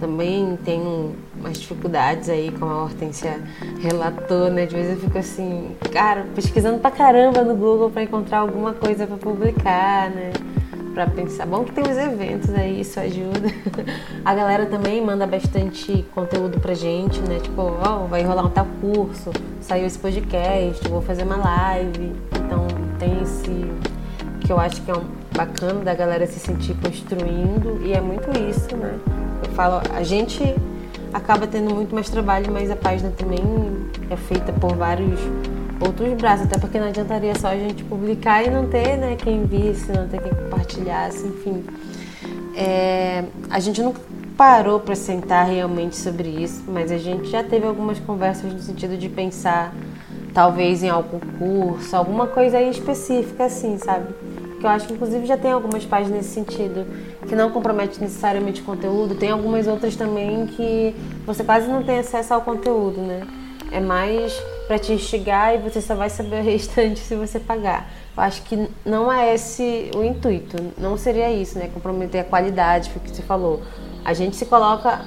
Também 0.00 0.58
tem 0.64 1.14
umas 1.38 1.60
dificuldades 1.60 2.28
aí, 2.28 2.50
como 2.58 2.72
a 2.72 2.84
Hortência 2.84 3.40
relatou, 3.80 4.50
né? 4.50 4.66
De 4.66 4.74
vez 4.74 4.90
eu 4.90 4.96
fico 4.96 5.18
assim, 5.18 5.76
cara, 5.92 6.26
pesquisando 6.34 6.78
pra 6.78 6.90
caramba 6.90 7.42
no 7.42 7.54
Google 7.54 7.90
para 7.90 8.02
encontrar 8.02 8.38
alguma 8.38 8.72
coisa 8.72 9.06
para 9.06 9.16
publicar, 9.16 10.10
né? 10.10 10.32
para 10.94 11.06
pensar. 11.06 11.46
Bom 11.46 11.64
que 11.64 11.72
tem 11.72 11.84
os 11.84 11.96
eventos 11.96 12.50
aí, 12.54 12.80
isso 12.80 12.98
ajuda. 13.00 13.48
A 14.24 14.34
galera 14.34 14.66
também 14.66 15.00
manda 15.04 15.26
bastante 15.26 16.04
conteúdo 16.14 16.60
pra 16.60 16.74
gente, 16.74 17.20
né? 17.20 17.38
Tipo, 17.40 17.62
ó, 17.62 18.04
oh, 18.04 18.06
vai 18.06 18.22
rolar 18.22 18.44
um 18.44 18.50
tal 18.50 18.66
curso, 18.80 19.30
saiu 19.60 19.86
esse 19.86 19.98
podcast, 19.98 20.86
vou 20.88 21.00
fazer 21.00 21.22
uma 21.22 21.36
live. 21.36 22.12
Então 22.34 22.66
tem 22.98 23.22
esse 23.22 23.50
que 24.40 24.52
eu 24.52 24.58
acho 24.58 24.82
que 24.82 24.90
é 24.90 24.94
um 24.94 25.19
bacana 25.40 25.80
da 25.80 25.94
galera 25.94 26.26
se 26.26 26.38
sentir 26.38 26.74
construindo 26.82 27.80
e 27.82 27.94
é 27.94 28.00
muito 28.00 28.28
isso, 28.38 28.76
né? 28.76 28.98
Eu 29.42 29.50
falo, 29.52 29.80
a 29.94 30.02
gente 30.02 30.54
acaba 31.14 31.46
tendo 31.46 31.74
muito 31.74 31.94
mais 31.94 32.10
trabalho, 32.10 32.52
mas 32.52 32.70
a 32.70 32.76
página 32.76 33.10
também 33.16 33.40
é 34.10 34.16
feita 34.16 34.52
por 34.52 34.76
vários 34.76 35.18
outros 35.80 36.12
braços, 36.12 36.44
até 36.44 36.58
porque 36.58 36.78
não 36.78 36.88
adiantaria 36.88 37.34
só 37.38 37.48
a 37.48 37.56
gente 37.56 37.82
publicar 37.84 38.44
e 38.44 38.50
não 38.50 38.68
ter 38.68 38.98
né, 38.98 39.16
quem 39.16 39.46
visse, 39.46 39.90
não 39.90 40.06
ter 40.06 40.20
quem 40.20 40.30
compartilhasse, 40.30 41.26
enfim. 41.26 41.64
é, 42.54 43.24
a 43.48 43.58
gente 43.60 43.80
não 43.82 43.94
parou 44.36 44.78
para 44.78 44.94
sentar 44.94 45.46
realmente 45.46 45.96
sobre 45.96 46.28
isso, 46.28 46.64
mas 46.68 46.92
a 46.92 46.98
gente 46.98 47.30
já 47.30 47.42
teve 47.42 47.66
algumas 47.66 47.98
conversas 47.98 48.52
no 48.52 48.60
sentido 48.60 48.94
de 48.98 49.08
pensar 49.08 49.72
talvez 50.34 50.82
em 50.82 50.90
algum 50.90 51.18
curso, 51.38 51.96
alguma 51.96 52.26
coisa 52.26 52.58
aí 52.58 52.70
específica 52.70 53.46
assim, 53.46 53.78
sabe? 53.78 54.06
Que 54.60 54.66
eu 54.66 54.70
acho 54.70 54.86
que 54.86 54.92
inclusive 54.92 55.24
já 55.26 55.38
tem 55.38 55.52
algumas 55.52 55.86
páginas 55.86 56.18
nesse 56.18 56.34
sentido, 56.34 56.86
que 57.26 57.34
não 57.34 57.50
compromete 57.50 57.98
necessariamente 57.98 58.60
conteúdo, 58.62 59.14
tem 59.14 59.30
algumas 59.30 59.66
outras 59.66 59.96
também 59.96 60.46
que 60.46 60.94
você 61.24 61.42
quase 61.42 61.66
não 61.66 61.82
tem 61.82 61.98
acesso 61.98 62.34
ao 62.34 62.42
conteúdo, 62.42 63.00
né? 63.00 63.26
É 63.72 63.80
mais 63.80 64.32
para 64.68 64.78
te 64.78 64.92
instigar 64.92 65.54
e 65.54 65.58
você 65.58 65.80
só 65.80 65.94
vai 65.94 66.10
saber 66.10 66.42
o 66.42 66.44
restante 66.44 67.00
se 67.00 67.16
você 67.16 67.40
pagar. 67.40 67.90
Eu 68.14 68.22
acho 68.22 68.42
que 68.42 68.68
não 68.84 69.10
é 69.10 69.34
esse 69.34 69.90
o 69.96 70.04
intuito, 70.04 70.56
não 70.76 70.96
seria 70.98 71.30
isso, 71.32 71.58
né? 71.58 71.70
Comprometer 71.72 72.20
a 72.20 72.24
qualidade, 72.24 72.90
foi 72.90 73.00
o 73.00 73.04
que 73.04 73.10
você 73.16 73.22
falou. 73.22 73.62
A 74.04 74.12
gente 74.12 74.36
se 74.36 74.44
coloca 74.44 75.00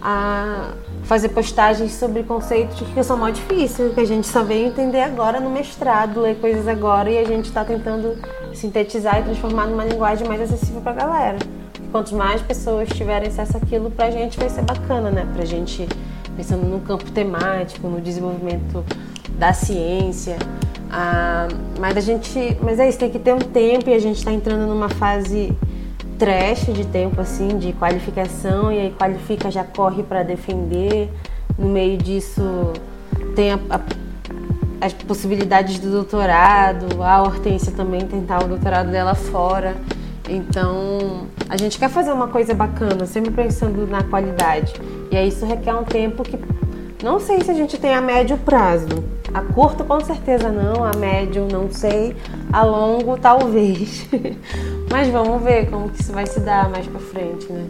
a 0.00 0.72
fazer 1.10 1.30
postagens 1.30 1.94
sobre 1.94 2.22
conceitos 2.22 2.86
que 2.94 3.02
são 3.02 3.16
mais 3.16 3.34
difíceis, 3.34 3.92
que 3.92 3.98
a 3.98 4.04
gente 4.04 4.28
só 4.28 4.44
veio 4.44 4.68
entender 4.68 5.00
agora 5.00 5.40
no 5.40 5.50
mestrado, 5.50 6.20
ler 6.20 6.36
coisas 6.36 6.68
agora 6.68 7.10
e 7.10 7.18
a 7.18 7.24
gente 7.24 7.46
está 7.46 7.64
tentando 7.64 8.16
sintetizar 8.54 9.18
e 9.18 9.24
transformar 9.24 9.66
numa 9.66 9.84
linguagem 9.84 10.28
mais 10.28 10.40
acessível 10.40 10.80
para 10.80 10.92
a 10.92 10.94
galera. 10.94 11.38
Quanto 11.90 12.14
mais 12.14 12.40
pessoas 12.42 12.88
tiverem 12.90 13.28
acesso 13.28 13.56
àquilo, 13.56 13.90
para 13.90 14.06
a 14.06 14.10
gente 14.12 14.38
vai 14.38 14.48
ser 14.48 14.62
bacana, 14.62 15.10
né? 15.10 15.26
Para 15.32 15.42
a 15.42 15.46
gente, 15.46 15.88
pensando 16.36 16.64
no 16.64 16.78
campo 16.78 17.10
temático, 17.10 17.88
no 17.88 18.00
desenvolvimento 18.00 18.84
da 19.36 19.52
ciência. 19.52 20.36
Ah, 20.92 21.48
mas 21.80 21.96
a 21.96 22.00
gente, 22.00 22.56
mas 22.62 22.78
é 22.78 22.88
isso, 22.88 23.00
tem 23.00 23.10
que 23.10 23.18
ter 23.18 23.34
um 23.34 23.38
tempo 23.38 23.90
e 23.90 23.94
a 23.94 23.98
gente 23.98 24.18
está 24.18 24.30
entrando 24.30 24.64
numa 24.64 24.88
fase 24.88 25.52
trash 26.20 26.66
de 26.66 26.84
tempo 26.84 27.18
assim, 27.18 27.56
de 27.56 27.72
qualificação, 27.72 28.70
e 28.70 28.78
aí 28.78 28.90
qualifica, 28.90 29.50
já 29.50 29.64
corre 29.64 30.02
para 30.02 30.22
defender. 30.22 31.10
No 31.58 31.66
meio 31.66 31.96
disso 31.96 32.42
tem 33.34 33.52
a, 33.52 33.58
a, 33.70 33.80
as 34.82 34.92
possibilidades 34.92 35.78
do 35.78 35.90
doutorado, 35.90 37.02
a 37.02 37.22
Hortência 37.22 37.72
também 37.72 38.02
tentar 38.06 38.44
o 38.44 38.48
doutorado 38.48 38.90
dela 38.90 39.14
fora. 39.14 39.74
Então, 40.28 41.26
a 41.48 41.56
gente 41.56 41.78
quer 41.78 41.88
fazer 41.88 42.12
uma 42.12 42.28
coisa 42.28 42.54
bacana, 42.54 43.06
sempre 43.06 43.30
pensando 43.30 43.86
na 43.86 44.02
qualidade. 44.02 44.74
E 45.10 45.16
aí 45.16 45.28
isso 45.28 45.46
requer 45.46 45.74
um 45.74 45.84
tempo 45.84 46.22
que 46.22 46.38
não 47.02 47.18
sei 47.18 47.40
se 47.40 47.50
a 47.50 47.54
gente 47.54 47.78
tem 47.78 47.94
a 47.94 48.00
médio 48.00 48.36
prazo. 48.36 49.02
A 49.32 49.40
curto, 49.40 49.84
com 49.84 50.00
certeza 50.00 50.50
não. 50.50 50.84
A 50.84 50.94
médio, 50.96 51.48
não 51.50 51.70
sei. 51.70 52.14
A 52.52 52.62
longo, 52.62 53.16
talvez. 53.16 54.06
Mas 54.90 55.08
vamos 55.08 55.42
ver 55.42 55.70
como 55.70 55.88
que 55.88 56.00
isso 56.02 56.12
vai 56.12 56.26
se 56.26 56.40
dar 56.40 56.68
mais 56.68 56.86
pra 56.86 57.00
frente, 57.00 57.50
né? 57.52 57.66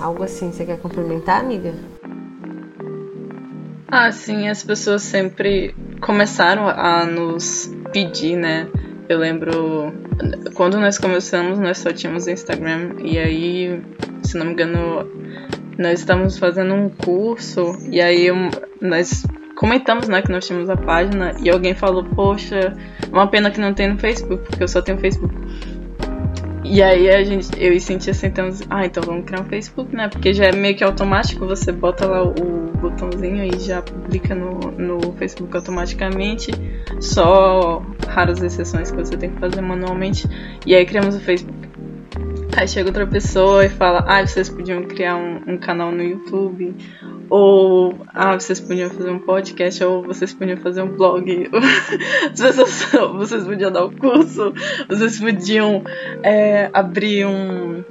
Algo 0.00 0.22
assim, 0.22 0.52
você 0.52 0.64
quer 0.64 0.78
complementar, 0.78 1.40
amiga? 1.40 1.74
Ah, 3.88 4.10
sim, 4.10 4.48
as 4.48 4.62
pessoas 4.62 5.02
sempre 5.02 5.74
começaram 6.00 6.68
a 6.68 7.04
nos 7.04 7.70
pedir, 7.92 8.36
né? 8.36 8.68
Eu 9.08 9.18
lembro 9.18 9.92
quando 10.54 10.78
nós 10.78 10.98
começamos, 10.98 11.58
nós 11.58 11.78
só 11.78 11.92
tínhamos 11.92 12.26
Instagram 12.26 12.96
e 13.02 13.18
aí, 13.18 13.82
se 14.22 14.36
não 14.36 14.46
me 14.46 14.52
engano, 14.52 15.08
nós 15.78 16.00
estamos 16.00 16.38
fazendo 16.38 16.74
um 16.74 16.88
curso 16.88 17.76
e 17.90 18.00
aí 18.00 18.28
nós 18.80 19.24
comentamos, 19.62 20.08
né, 20.08 20.20
que 20.20 20.32
nós 20.32 20.44
tínhamos 20.44 20.68
a 20.68 20.76
página 20.76 21.36
e 21.40 21.48
alguém 21.48 21.72
falou, 21.72 22.02
poxa, 22.02 22.76
uma 23.12 23.28
pena 23.28 23.48
que 23.48 23.60
não 23.60 23.72
tem 23.72 23.88
no 23.88 23.96
Facebook, 23.96 24.44
porque 24.44 24.60
eu 24.60 24.66
só 24.66 24.82
tenho 24.82 24.98
Facebook. 24.98 25.32
E 26.64 26.82
aí 26.82 27.08
a 27.08 27.22
gente, 27.22 27.48
eu 27.56 27.72
e 27.72 27.78
Cintia 27.78 28.12
sentamos, 28.12 28.60
ah, 28.68 28.84
então 28.84 29.00
vamos 29.06 29.24
criar 29.24 29.40
um 29.40 29.44
Facebook, 29.44 29.94
né? 29.94 30.08
Porque 30.08 30.34
já 30.34 30.46
é 30.46 30.52
meio 30.52 30.74
que 30.74 30.82
automático, 30.82 31.46
você 31.46 31.70
bota 31.70 32.06
lá 32.06 32.24
o 32.24 32.72
botãozinho 32.80 33.44
e 33.44 33.60
já 33.60 33.80
publica 33.82 34.34
no, 34.34 34.58
no 34.72 35.12
Facebook 35.12 35.56
automaticamente. 35.56 36.50
Só 37.00 37.84
raras 38.08 38.42
exceções 38.42 38.90
que 38.90 38.96
você 38.96 39.16
tem 39.16 39.30
que 39.30 39.38
fazer 39.38 39.60
manualmente. 39.60 40.26
E 40.66 40.74
aí 40.74 40.84
criamos 40.84 41.14
o 41.14 41.20
Facebook. 41.20 41.71
Aí 42.54 42.68
chega 42.68 42.90
outra 42.90 43.06
pessoa 43.06 43.64
e 43.64 43.68
fala: 43.68 44.04
Ah, 44.06 44.24
vocês 44.26 44.48
podiam 44.48 44.82
criar 44.84 45.16
um, 45.16 45.42
um, 45.46 45.58
canal 45.58 45.90
no 45.90 46.02
YouTube, 46.02 46.74
ou 47.30 47.98
ah, 48.08 48.38
vocês 48.38 48.60
podiam 48.60 48.90
fazer 48.90 49.10
um 49.10 49.18
podcast, 49.18 49.82
ou 49.82 50.02
vocês 50.02 50.34
podiam 50.34 50.58
fazer 50.58 50.82
um 50.82 50.94
blog, 50.94 51.48
vocês, 52.34 52.56
vocês 53.14 53.44
podiam 53.44 53.72
dar 53.72 53.84
o 53.84 53.88
um 53.88 53.96
curso, 53.96 54.52
vocês 54.88 55.18
podiam 55.18 55.82
é, 56.22 56.68
abrir 56.72 57.26
um. 57.26 57.82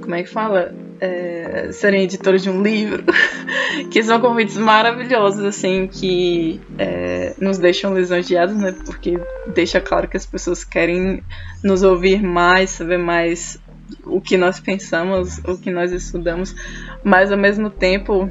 Como 0.00 0.14
é 0.14 0.22
que 0.22 0.28
fala? 0.28 0.72
É, 1.00 1.70
serem 1.72 2.04
editores 2.04 2.44
de 2.44 2.50
um 2.50 2.62
livro, 2.62 3.02
que 3.90 4.00
são 4.04 4.20
convites 4.20 4.56
maravilhosos, 4.56 5.44
assim, 5.44 5.88
que 5.88 6.60
é, 6.78 7.34
nos 7.40 7.58
deixam 7.58 7.92
lisonjeados, 7.92 8.54
né? 8.54 8.72
Porque 8.86 9.18
deixa 9.52 9.80
claro 9.80 10.06
que 10.06 10.16
as 10.16 10.24
pessoas 10.24 10.62
querem 10.62 11.24
nos 11.64 11.82
ouvir 11.82 12.22
mais, 12.22 12.70
saber 12.70 12.98
mais 12.98 13.60
o 14.04 14.20
que 14.20 14.36
nós 14.36 14.60
pensamos, 14.60 15.38
o 15.38 15.58
que 15.58 15.70
nós 15.70 15.92
estudamos, 15.92 16.54
mas 17.02 17.32
ao 17.32 17.38
mesmo 17.38 17.70
tempo 17.70 18.30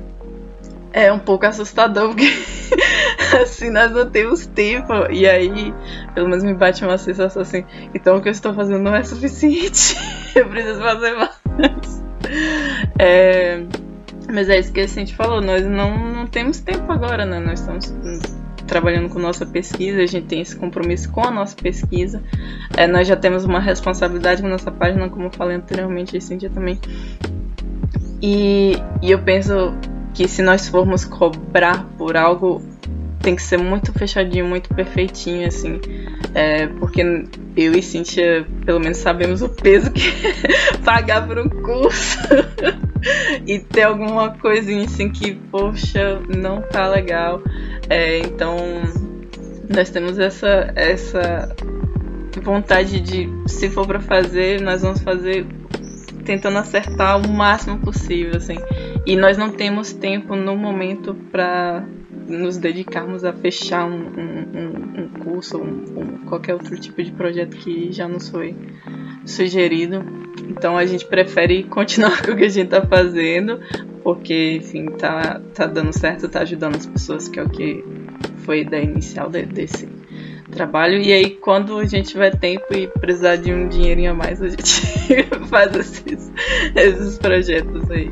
é 0.93 1.11
um 1.11 1.19
pouco 1.19 1.45
assustador 1.45 2.09
porque 2.09 2.27
assim 3.41 3.69
nós 3.69 3.91
não 3.91 4.09
temos 4.09 4.45
tempo 4.45 4.93
e 5.09 5.27
aí 5.27 5.73
pelo 6.13 6.29
menos 6.29 6.43
me 6.43 6.53
bate 6.53 6.83
uma 6.83 6.97
sensação 6.97 7.41
assim, 7.41 7.63
então 7.93 8.17
o 8.17 8.21
que 8.21 8.27
eu 8.27 8.31
estou 8.31 8.53
fazendo 8.53 8.83
não 8.83 8.95
é 8.95 9.03
suficiente, 9.03 9.95
eu 10.35 10.47
preciso 10.49 10.81
fazer 10.81 11.13
mais. 11.15 12.03
É, 12.99 13.63
mas 14.31 14.49
é 14.49 14.59
isso 14.59 14.71
que 14.71 14.79
a 14.79 14.87
gente 14.87 15.15
falou, 15.15 15.41
nós 15.41 15.65
não, 15.65 16.13
não 16.13 16.27
temos 16.27 16.59
tempo 16.59 16.91
agora, 16.91 17.25
né? 17.25 17.39
Nós 17.39 17.59
estamos 17.59 17.93
trabalhando 18.71 19.09
com 19.09 19.19
nossa 19.19 19.45
pesquisa, 19.45 20.01
a 20.01 20.05
gente 20.05 20.27
tem 20.27 20.39
esse 20.39 20.55
compromisso 20.55 21.11
com 21.11 21.19
a 21.19 21.29
nossa 21.29 21.53
pesquisa. 21.53 22.23
É, 22.77 22.87
nós 22.87 23.05
já 23.05 23.17
temos 23.17 23.43
uma 23.43 23.59
responsabilidade 23.59 24.41
com 24.41 24.47
nossa 24.47 24.71
página, 24.71 25.09
como 25.09 25.25
eu 25.25 25.31
falei 25.31 25.57
anteriormente, 25.57 26.15
esse 26.15 26.37
dia 26.37 26.49
também. 26.49 26.79
E, 28.21 28.77
e 29.01 29.11
eu 29.11 29.19
penso 29.19 29.73
que 30.13 30.25
se 30.25 30.41
nós 30.41 30.69
formos 30.69 31.03
cobrar 31.03 31.85
por 31.97 32.15
algo, 32.15 32.61
tem 33.21 33.35
que 33.35 33.41
ser 33.41 33.57
muito 33.57 33.93
fechadinho, 33.93 34.45
muito 34.45 34.73
perfeitinho, 34.73 35.47
assim. 35.47 35.79
É, 36.33 36.67
porque 36.67 37.01
eu 37.55 37.73
e 37.73 37.81
Cintia, 37.81 38.45
pelo 38.65 38.79
menos, 38.79 38.97
sabemos 38.97 39.41
o 39.41 39.49
peso 39.49 39.91
que 39.91 40.09
é 40.09 40.77
pagar 40.83 41.27
por 41.27 41.37
um 41.39 41.49
curso. 41.49 42.17
e 43.47 43.59
ter 43.59 43.83
alguma 43.83 44.37
coisinha 44.37 44.85
assim 44.85 45.09
que, 45.09 45.33
poxa, 45.51 46.21
não 46.35 46.61
tá 46.61 46.87
legal. 46.87 47.41
É, 47.89 48.19
então, 48.19 48.57
nós 49.69 49.89
temos 49.89 50.19
essa, 50.19 50.71
essa 50.75 51.55
vontade 52.41 52.99
de, 52.99 53.29
se 53.47 53.69
for 53.69 53.85
para 53.87 53.99
fazer, 53.99 54.61
nós 54.61 54.81
vamos 54.81 55.01
fazer 55.01 55.45
tentando 56.23 56.57
acertar 56.59 57.19
o 57.19 57.27
máximo 57.27 57.79
possível, 57.79 58.37
assim. 58.37 58.57
E 59.05 59.15
nós 59.15 59.37
não 59.37 59.49
temos 59.49 59.91
tempo 59.91 60.35
no 60.35 60.55
momento 60.55 61.15
para 61.31 61.83
nos 62.27 62.57
dedicarmos 62.57 63.23
a 63.23 63.33
fechar 63.33 63.85
um, 63.85 63.93
um, 63.93 65.01
um 65.01 65.09
curso 65.23 65.57
ou 65.57 65.63
um, 65.63 66.17
qualquer 66.25 66.53
outro 66.53 66.79
tipo 66.79 67.03
de 67.03 67.11
projeto 67.11 67.57
que 67.57 67.91
já 67.91 68.07
nos 68.07 68.29
foi 68.29 68.55
sugerido. 69.25 70.03
Então 70.49 70.77
a 70.77 70.85
gente 70.85 71.05
prefere 71.05 71.63
continuar 71.63 72.21
com 72.23 72.31
o 72.31 72.35
que 72.35 72.45
a 72.45 72.49
gente 72.49 72.65
está 72.65 72.85
fazendo, 72.85 73.59
porque, 74.03 74.57
enfim, 74.57 74.85
tá, 74.85 75.41
tá 75.53 75.65
dando 75.65 75.93
certo, 75.93 76.27
tá 76.27 76.41
ajudando 76.41 76.75
as 76.75 76.85
pessoas, 76.85 77.27
que 77.27 77.39
é 77.39 77.43
o 77.43 77.49
que 77.49 77.83
foi 78.37 78.59
a 78.59 78.61
ideia 78.61 78.83
inicial 78.83 79.29
de, 79.29 79.43
desse 79.43 79.87
trabalho. 80.51 81.01
E 81.01 81.11
aí, 81.11 81.29
quando 81.31 81.77
a 81.77 81.85
gente 81.85 82.09
tiver 82.09 82.35
tempo 82.37 82.65
e 82.73 82.87
precisar 82.87 83.37
de 83.37 83.53
um 83.53 83.67
dinheirinho 83.67 84.11
a 84.11 84.13
mais, 84.13 84.41
a 84.41 84.49
gente 84.49 84.81
faz 85.49 85.75
esses, 85.75 86.31
esses 86.75 87.17
projetos 87.17 87.89
aí. 87.89 88.11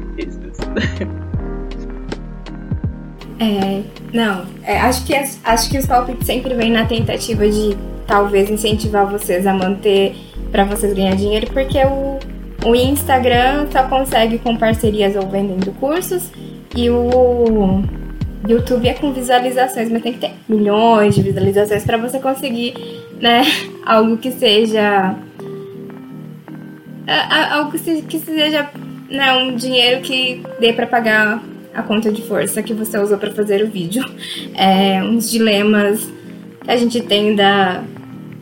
É, 3.39 3.81
não, 4.13 4.45
é, 4.63 4.77
acho, 4.79 5.05
que, 5.05 5.13
acho 5.15 5.69
que 5.69 5.77
os 5.77 5.85
palpites 5.85 6.27
sempre 6.27 6.53
vem 6.55 6.71
na 6.71 6.85
tentativa 6.85 7.47
de 7.47 7.77
talvez 8.05 8.49
incentivar 8.49 9.09
vocês 9.09 9.47
a 9.47 9.53
manter 9.53 10.13
para 10.51 10.65
vocês 10.65 10.93
ganhar 10.93 11.15
dinheiro, 11.15 11.47
porque 11.53 11.77
o, 11.85 12.19
o 12.67 12.75
Instagram 12.75 13.67
só 13.71 13.83
consegue 13.83 14.39
com 14.39 14.57
parcerias 14.57 15.15
ou 15.15 15.27
vendendo 15.29 15.71
cursos 15.79 16.29
e 16.75 16.89
o 16.89 17.81
YouTube 18.47 18.89
é 18.89 18.93
com 18.93 19.13
visualizações, 19.13 19.89
mas 19.89 20.01
tem 20.01 20.13
que 20.13 20.19
ter 20.19 20.31
milhões 20.47 21.15
de 21.15 21.21
visualizações 21.21 21.85
para 21.85 21.97
você 21.97 22.19
conseguir, 22.19 22.73
né, 23.21 23.43
algo 23.85 24.17
que 24.17 24.31
seja 24.31 25.15
algo 27.51 27.71
que 27.71 28.19
seja 28.19 28.69
né, 29.09 29.33
um 29.33 29.55
dinheiro 29.55 30.01
que 30.01 30.43
dê 30.59 30.73
para 30.73 30.85
pagar 30.85 31.41
a 31.79 31.83
conta 31.83 32.11
de 32.11 32.21
força 32.21 32.61
que 32.61 32.73
você 32.73 32.97
usou 32.97 33.17
para 33.17 33.31
fazer 33.31 33.63
o 33.63 33.67
vídeo. 33.67 34.03
É, 34.55 35.03
uns 35.03 35.29
dilemas 35.29 36.07
que 36.63 36.71
a 36.71 36.77
gente 36.77 37.01
tem 37.01 37.35
da 37.35 37.83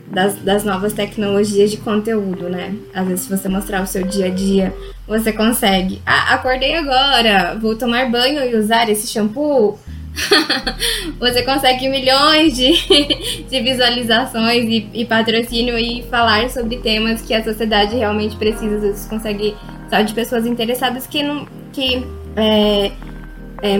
das, 0.10 0.36
das 0.36 0.64
novas 0.64 0.94
tecnologias 0.94 1.70
de 1.70 1.78
conteúdo, 1.78 2.50
né? 2.50 2.74
Às 2.94 3.08
vezes, 3.08 3.26
se 3.26 3.30
você 3.30 3.50
mostrar 3.50 3.84
o 3.84 3.88
seu 3.88 4.04
dia 4.04 4.28
a 4.28 4.30
dia, 4.30 4.74
você 5.06 5.32
consegue. 5.34 6.02
Ah, 6.06 6.34
acordei 6.34 6.76
agora, 6.76 7.56
vou 7.60 7.76
tomar 7.76 8.10
banho 8.10 8.44
e 8.44 8.56
usar 8.56 8.90
esse 8.90 9.08
shampoo. 9.08 9.78
você 11.20 11.44
consegue 11.44 11.88
milhões 11.90 12.56
de, 12.56 12.72
de 13.48 13.62
visualizações 13.62 14.66
e, 14.66 14.90
e, 14.92 15.06
patrocínio 15.06 15.78
e 15.78 16.02
falar 16.10 16.50
sobre 16.50 16.78
temas 16.78 17.22
que 17.22 17.34
a 17.34 17.44
sociedade 17.44 17.96
realmente 17.96 18.36
precisa. 18.36 18.80
Vezes 18.80 19.06
consegue 19.06 19.56
só 19.90 20.02
de 20.02 20.14
pessoas 20.14 20.46
interessadas 20.46 21.06
que 21.06 21.22
não. 21.22 21.48
que 21.72 22.04
é, 22.36 22.92
é, 23.62 23.78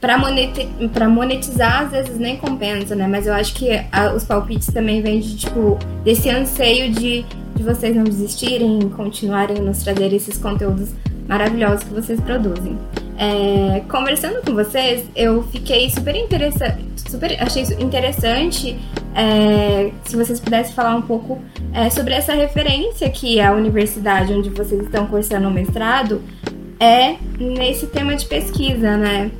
para 0.00 1.08
monetizar, 1.08 1.82
às 1.84 1.90
vezes 1.90 2.18
nem 2.18 2.36
compensa, 2.36 2.94
né? 2.94 3.06
Mas 3.06 3.26
eu 3.26 3.34
acho 3.34 3.54
que 3.54 3.70
a, 3.90 4.12
os 4.14 4.24
palpites 4.24 4.68
também 4.68 5.02
vêm 5.02 5.20
de, 5.20 5.36
tipo, 5.36 5.78
desse 6.04 6.30
anseio 6.30 6.92
de, 6.92 7.24
de 7.54 7.62
vocês 7.62 7.94
não 7.94 8.04
desistirem, 8.04 8.88
continuarem 8.90 9.60
nos 9.60 9.82
trazer 9.82 10.12
esses 10.12 10.38
conteúdos 10.38 10.90
maravilhosos 11.26 11.84
que 11.84 11.94
vocês 11.94 12.20
produzem. 12.20 12.78
É, 13.18 13.82
conversando 13.88 14.40
com 14.44 14.54
vocês, 14.54 15.04
eu 15.16 15.42
fiquei 15.50 15.90
super 15.90 16.14
interessante, 16.14 17.10
super, 17.10 17.36
achei 17.42 17.64
interessante 17.80 18.78
é, 19.12 19.90
se 20.04 20.14
vocês 20.14 20.38
pudessem 20.38 20.72
falar 20.72 20.94
um 20.94 21.02
pouco 21.02 21.42
é, 21.72 21.90
sobre 21.90 22.14
essa 22.14 22.32
referência 22.32 23.10
que 23.10 23.40
a 23.40 23.52
universidade 23.52 24.32
onde 24.32 24.50
vocês 24.50 24.84
estão 24.84 25.06
cursando 25.06 25.48
o 25.48 25.50
mestrado 25.50 26.22
é 26.80 27.16
nesse 27.38 27.86
tema 27.86 28.14
de 28.14 28.26
pesquisa, 28.26 28.96
né? 28.96 29.30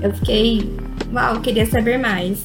Eu 0.00 0.12
fiquei, 0.14 0.76
uau, 1.12 1.40
queria 1.40 1.66
saber 1.66 1.98
mais. 1.98 2.44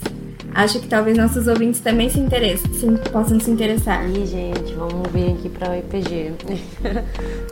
Acho 0.54 0.80
que 0.80 0.88
talvez 0.88 1.18
nossos 1.18 1.48
ouvintes 1.48 1.80
também 1.82 2.10
se 2.10 2.20
interessem, 2.20 2.74
se, 2.74 2.88
possam 3.12 3.40
se 3.40 3.50
interessar. 3.52 4.10
Ih, 4.10 4.26
gente, 4.26 4.74
vamos 4.74 5.08
vir 5.12 5.34
aqui 5.34 5.50
para 5.50 5.72
o 5.72 5.76
IPG. 5.76 6.34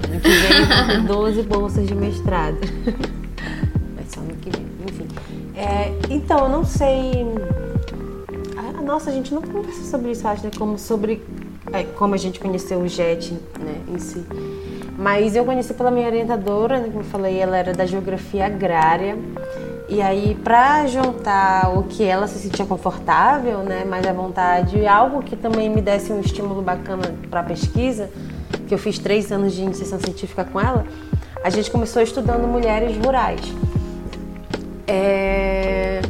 ano 0.09 0.21
que 0.21 0.29
vem 0.29 1.05
vão 1.05 1.05
12 1.05 1.43
bolsas 1.47 1.87
de 1.87 1.93
mestrado. 1.93 2.57
Mas 3.95 4.11
só 4.11 4.21
ano 4.21 4.35
que 4.41 4.49
vem, 4.49 4.65
enfim. 4.87 5.07
É, 5.55 5.93
então, 6.09 6.45
eu 6.45 6.49
não 6.49 6.65
sei. 6.65 7.25
Ah, 8.57 8.81
nossa, 8.81 9.09
a 9.09 9.13
gente 9.13 9.33
não 9.33 9.41
conversa 9.41 9.83
sobre 9.83 10.11
isso, 10.11 10.27
acho, 10.27 10.43
né? 10.43 10.51
Como 10.57 10.79
sobre 10.79 11.21
é, 11.71 11.83
como 11.83 12.13
a 12.13 12.17
gente 12.17 12.39
conheceu 12.39 12.79
o 12.79 12.87
JET 12.87 13.33
né, 13.59 13.81
em 13.87 13.99
si. 13.99 14.23
Mas 14.97 15.35
eu 15.35 15.43
conheci 15.43 15.73
pela 15.73 15.91
minha 15.91 16.07
orientadora, 16.07 16.79
né, 16.79 16.87
como 16.87 17.01
eu 17.01 17.03
falei, 17.03 17.37
ela 17.37 17.57
era 17.57 17.73
da 17.73 17.85
geografia 17.85 18.45
agrária. 18.45 19.17
E 19.89 20.01
aí, 20.01 20.35
para 20.43 20.87
juntar 20.87 21.77
o 21.77 21.83
que 21.83 22.03
ela 22.03 22.27
se 22.27 22.39
sentia 22.39 22.65
confortável, 22.65 23.59
né, 23.59 23.83
mais 23.85 24.07
à 24.07 24.13
vontade, 24.13 24.87
algo 24.87 25.21
que 25.21 25.35
também 25.35 25.69
me 25.69 25.81
desse 25.81 26.11
um 26.11 26.19
estímulo 26.19 26.61
bacana 26.61 27.13
para 27.29 27.41
a 27.41 27.43
pesquisa, 27.43 28.09
que 28.67 28.73
eu 28.73 28.77
fiz 28.77 28.97
três 28.97 29.31
anos 29.31 29.53
de 29.53 29.61
iniciação 29.61 29.99
científica 29.99 30.45
com 30.45 30.59
ela, 30.59 30.85
a 31.43 31.49
gente 31.49 31.69
começou 31.69 32.01
estudando 32.01 32.47
mulheres 32.47 32.97
rurais. 32.97 33.41
É... 34.87 36.01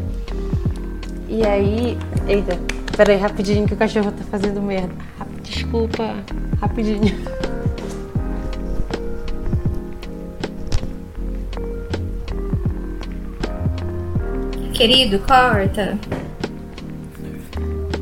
E 1.28 1.45
aí, 1.45 1.98
eita, 2.28 2.58
peraí, 2.95 3.17
rapidinho 3.17 3.67
que 3.67 3.74
o 3.74 3.78
cachorro 3.78 4.12
tá 4.12 4.24
fazendo 4.30 4.62
merda. 4.62 4.93
Desculpa, 5.41 6.15
rapidinho. 6.62 7.35
Querido, 14.76 15.20
corta. 15.20 15.98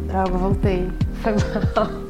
Droga, 0.08 0.32
voltei. 0.32 0.90
Foi 1.22 1.34
mal. 1.34 2.04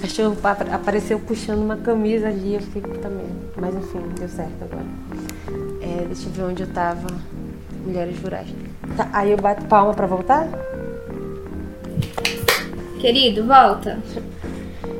Cachorro 0.00 0.36
apareceu 0.72 1.20
puxando 1.20 1.60
uma 1.60 1.76
camisa 1.76 2.26
ali, 2.26 2.54
eu 2.54 2.60
fiquei 2.60 2.94
também. 2.94 3.28
Mas 3.56 3.76
enfim, 3.76 4.00
deu 4.18 4.28
certo 4.28 4.64
agora. 4.64 4.84
É, 5.80 6.04
deixa 6.06 6.26
eu 6.26 6.32
ver 6.32 6.42
onde 6.42 6.64
eu 6.64 6.66
tava. 6.72 7.06
Mulheres 7.86 8.20
rurais. 8.20 8.48
Tá, 8.96 9.08
aí 9.12 9.30
eu 9.30 9.36
bato 9.36 9.64
palma 9.66 9.94
pra 9.94 10.06
voltar? 10.06 10.48
Querido, 13.00 13.46
volta. 13.46 14.00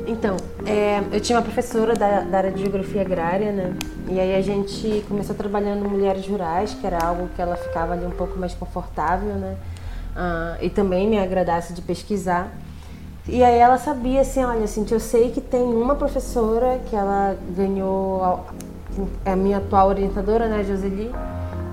Então, 0.07 0.37
é, 0.65 1.03
eu 1.11 1.19
tinha 1.19 1.37
uma 1.37 1.43
professora 1.43 1.93
da, 1.93 2.21
da, 2.21 2.37
área 2.37 2.51
de 2.51 2.61
geografia 2.61 3.01
agrária, 3.01 3.51
né? 3.51 3.73
E 4.09 4.19
aí 4.19 4.35
a 4.35 4.41
gente 4.41 5.03
começou 5.07 5.35
trabalhando 5.35 5.87
mulheres 5.89 6.25
rurais, 6.27 6.73
que 6.73 6.87
era 6.87 7.03
algo 7.03 7.27
que 7.35 7.41
ela 7.41 7.55
ficava 7.55 7.93
ali 7.93 8.05
um 8.05 8.11
pouco 8.11 8.39
mais 8.39 8.53
confortável, 8.53 9.33
né? 9.35 9.57
Ah, 10.15 10.57
e 10.61 10.69
também 10.69 11.09
me 11.09 11.19
agradasse 11.19 11.73
de 11.73 11.81
pesquisar. 11.81 12.51
E 13.27 13.43
aí 13.43 13.57
ela 13.57 13.77
sabia 13.77 14.21
assim, 14.21 14.43
olha, 14.43 14.65
assim, 14.65 14.85
eu 14.89 14.99
sei 14.99 15.31
que 15.31 15.41
tem 15.41 15.61
uma 15.61 15.95
professora 15.95 16.79
que 16.89 16.95
ela 16.95 17.37
ganhou, 17.55 18.45
é 19.25 19.31
a 19.31 19.35
minha 19.35 19.57
atual 19.57 19.87
orientadora, 19.87 20.47
né, 20.47 20.63
Joseli, 20.63 21.09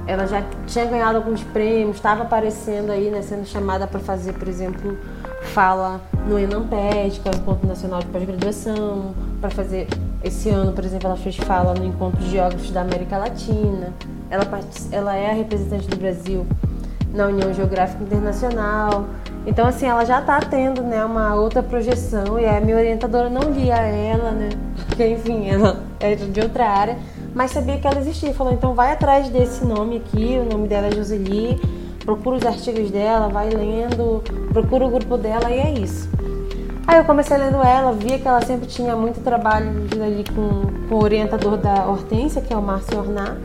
ela 0.07 0.27
já 0.27 0.45
tinha 0.67 0.85
ganhado 0.85 1.19
alguns 1.19 1.43
prêmios, 1.43 1.97
estava 1.97 2.23
aparecendo 2.23 2.91
aí, 2.91 3.11
né, 3.11 3.21
sendo 3.23 3.45
chamada 3.47 3.87
para 3.87 3.99
fazer, 3.99 4.33
por 4.35 4.47
exemplo, 4.47 4.97
fala 5.53 6.01
no 6.27 6.39
ENAMPED, 6.39 7.21
que 7.21 7.29
é 7.29 7.33
o 7.33 7.37
Encontro 7.37 7.67
Nacional 7.67 8.01
de 8.01 8.07
Pós-Graduação, 8.07 9.15
para 9.41 9.51
fazer 9.51 9.89
esse 10.23 10.49
ano, 10.51 10.73
por 10.73 10.85
exemplo, 10.85 11.07
ela 11.07 11.17
fez 11.17 11.37
fala 11.37 11.75
no 11.75 11.85
Encontro 11.85 12.21
de 12.21 12.31
Geógrafos 12.31 12.71
da 12.71 12.83
América 12.83 13.17
Latina. 13.19 13.93
Ela, 14.31 14.45
ela 14.93 15.17
é 15.17 15.31
a 15.31 15.35
representante 15.35 15.89
do 15.89 15.97
Brasil 15.97 16.47
na 17.13 17.27
União 17.27 17.53
Geográfica 17.53 18.03
Internacional. 18.05 19.07
Então, 19.47 19.67
assim, 19.67 19.87
ela 19.87 20.05
já 20.05 20.21
está 20.21 20.39
tendo 20.41 20.83
né, 20.83 21.05
uma 21.05 21.35
outra 21.35 21.63
projeção 21.63 22.39
e 22.39 22.45
a 22.47 22.61
minha 22.61 22.77
orientadora 22.77 23.31
não 23.31 23.53
via 23.53 23.77
ela, 23.77 24.31
né? 24.33 24.51
Porque, 24.87 25.07
enfim, 25.07 25.49
ela 25.49 25.83
é 25.99 26.15
de 26.15 26.41
outra 26.41 26.69
área, 26.69 26.99
mas 27.35 27.51
sabia 27.51 27.79
que 27.79 27.87
ela 27.87 27.99
existia. 27.99 28.35
Falou, 28.35 28.53
então 28.53 28.75
vai 28.75 28.93
atrás 28.93 29.29
desse 29.31 29.65
nome 29.65 29.97
aqui, 29.97 30.39
o 30.39 30.53
nome 30.53 30.69
dela 30.69 30.89
é 30.89 30.93
Joseli 30.93 31.59
procura 32.11 32.39
os 32.39 32.45
artigos 32.45 32.91
dela, 32.91 33.29
vai 33.29 33.51
lendo, 33.51 34.21
procura 34.53 34.85
o 34.85 34.91
grupo 34.91 35.17
dela 35.17 35.49
e 35.49 35.61
é 35.61 35.73
isso. 35.79 36.11
Aí 36.85 36.99
eu 36.99 37.05
comecei 37.05 37.37
lendo 37.37 37.59
ela, 37.63 37.93
via 37.93 38.19
que 38.19 38.27
ela 38.27 38.41
sempre 38.41 38.67
tinha 38.67 38.97
muito 38.97 39.23
trabalho 39.23 39.69
ali 39.93 40.25
com, 40.35 40.89
com 40.89 40.95
o 40.97 41.03
orientador 41.05 41.57
da 41.57 41.87
Hortência, 41.87 42.43
que 42.43 42.53
é 42.53 42.57
o 42.57 42.63
Márcio 42.63 42.99
Ornar. 42.99 43.37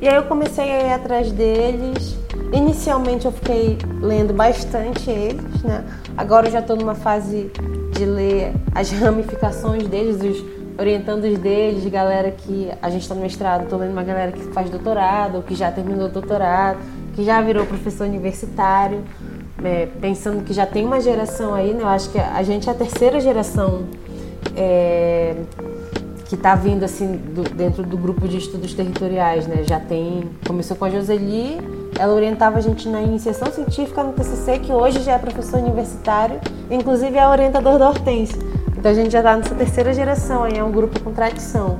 E 0.00 0.06
aí 0.06 0.14
eu 0.14 0.22
comecei 0.24 0.70
a 0.70 0.82
ir 0.82 0.92
atrás 0.92 1.32
deles. 1.32 2.16
Inicialmente 2.52 3.26
eu 3.26 3.32
fiquei 3.32 3.78
lendo 4.00 4.32
bastante 4.32 5.10
eles, 5.10 5.62
né? 5.64 5.84
Agora 6.16 6.46
eu 6.46 6.52
já 6.52 6.60
estou 6.60 6.76
numa 6.76 6.94
fase 6.94 7.50
de 7.94 8.04
ler 8.04 8.52
as 8.72 8.92
ramificações 8.92 9.88
deles, 9.88 10.22
os 10.22 10.44
orientandos 10.78 11.36
deles, 11.38 11.84
galera 11.90 12.30
que 12.30 12.70
a 12.80 12.90
gente 12.90 13.02
está 13.02 13.14
no 13.16 13.22
mestrado, 13.22 13.64
estou 13.64 13.78
lendo 13.78 13.90
uma 13.90 14.04
galera 14.04 14.30
que 14.30 14.40
faz 14.52 14.70
doutorado, 14.70 15.36
ou 15.36 15.42
que 15.42 15.56
já 15.56 15.72
terminou 15.72 16.08
doutorado 16.08 16.78
que 17.14 17.24
já 17.24 17.40
virou 17.40 17.64
professor 17.64 18.06
universitário, 18.06 19.02
é, 19.62 19.86
pensando 20.00 20.44
que 20.44 20.52
já 20.52 20.66
tem 20.66 20.84
uma 20.84 21.00
geração 21.00 21.54
aí, 21.54 21.72
né? 21.72 21.82
Eu 21.82 21.88
acho 21.88 22.10
que 22.10 22.18
a 22.18 22.42
gente 22.42 22.68
é 22.68 22.72
a 22.72 22.74
terceira 22.74 23.20
geração 23.20 23.84
é, 24.56 25.36
que 26.26 26.34
está 26.34 26.54
vindo 26.54 26.84
assim 26.84 27.16
do, 27.16 27.42
dentro 27.42 27.82
do 27.82 27.96
grupo 27.96 28.26
de 28.26 28.38
estudos 28.38 28.74
territoriais, 28.74 29.46
né? 29.46 29.64
Já 29.64 29.78
tem, 29.78 30.28
começou 30.46 30.76
com 30.76 30.84
a 30.84 30.90
Joseli, 30.90 31.58
ela 31.98 32.12
orientava 32.12 32.58
a 32.58 32.60
gente 32.60 32.88
na 32.88 33.00
iniciação 33.00 33.52
científica 33.52 34.02
no 34.02 34.12
TCC, 34.12 34.58
que 34.58 34.72
hoje 34.72 35.00
já 35.02 35.12
é 35.12 35.18
professor 35.18 35.60
universitário, 35.60 36.40
inclusive 36.70 37.16
é 37.16 37.26
orientador 37.28 37.78
da 37.78 37.88
Hortência. 37.88 38.38
Então 38.76 38.90
a 38.90 38.94
gente 38.94 39.10
já 39.10 39.20
está 39.20 39.36
nessa 39.36 39.54
terceira 39.54 39.94
geração, 39.94 40.44
aí 40.44 40.58
é 40.58 40.64
um 40.64 40.72
grupo 40.72 40.98
com 41.00 41.12
tradição. 41.12 41.78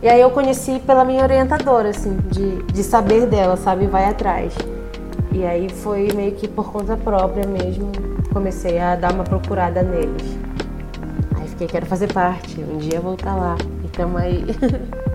E 0.00 0.08
aí 0.08 0.20
eu 0.20 0.30
conheci 0.30 0.78
pela 0.80 1.04
minha 1.04 1.22
orientadora, 1.22 1.88
assim, 1.88 2.16
de, 2.30 2.62
de 2.62 2.82
saber 2.84 3.26
dela, 3.26 3.56
sabe? 3.56 3.86
Vai 3.86 4.04
atrás. 4.04 4.54
E 5.32 5.44
aí 5.44 5.68
foi 5.68 6.08
meio 6.14 6.32
que 6.32 6.46
por 6.46 6.70
conta 6.70 6.96
própria 6.96 7.46
mesmo, 7.46 7.90
comecei 8.32 8.78
a 8.78 8.94
dar 8.94 9.12
uma 9.12 9.24
procurada 9.24 9.82
neles. 9.82 10.38
Aí 11.36 11.48
fiquei, 11.48 11.66
quero 11.66 11.86
fazer 11.86 12.12
parte, 12.12 12.60
um 12.60 12.78
dia 12.78 13.00
voltar 13.00 13.34
lá. 13.34 13.56
E 13.84 13.88
tamo 13.88 14.18
aí. 14.18 14.44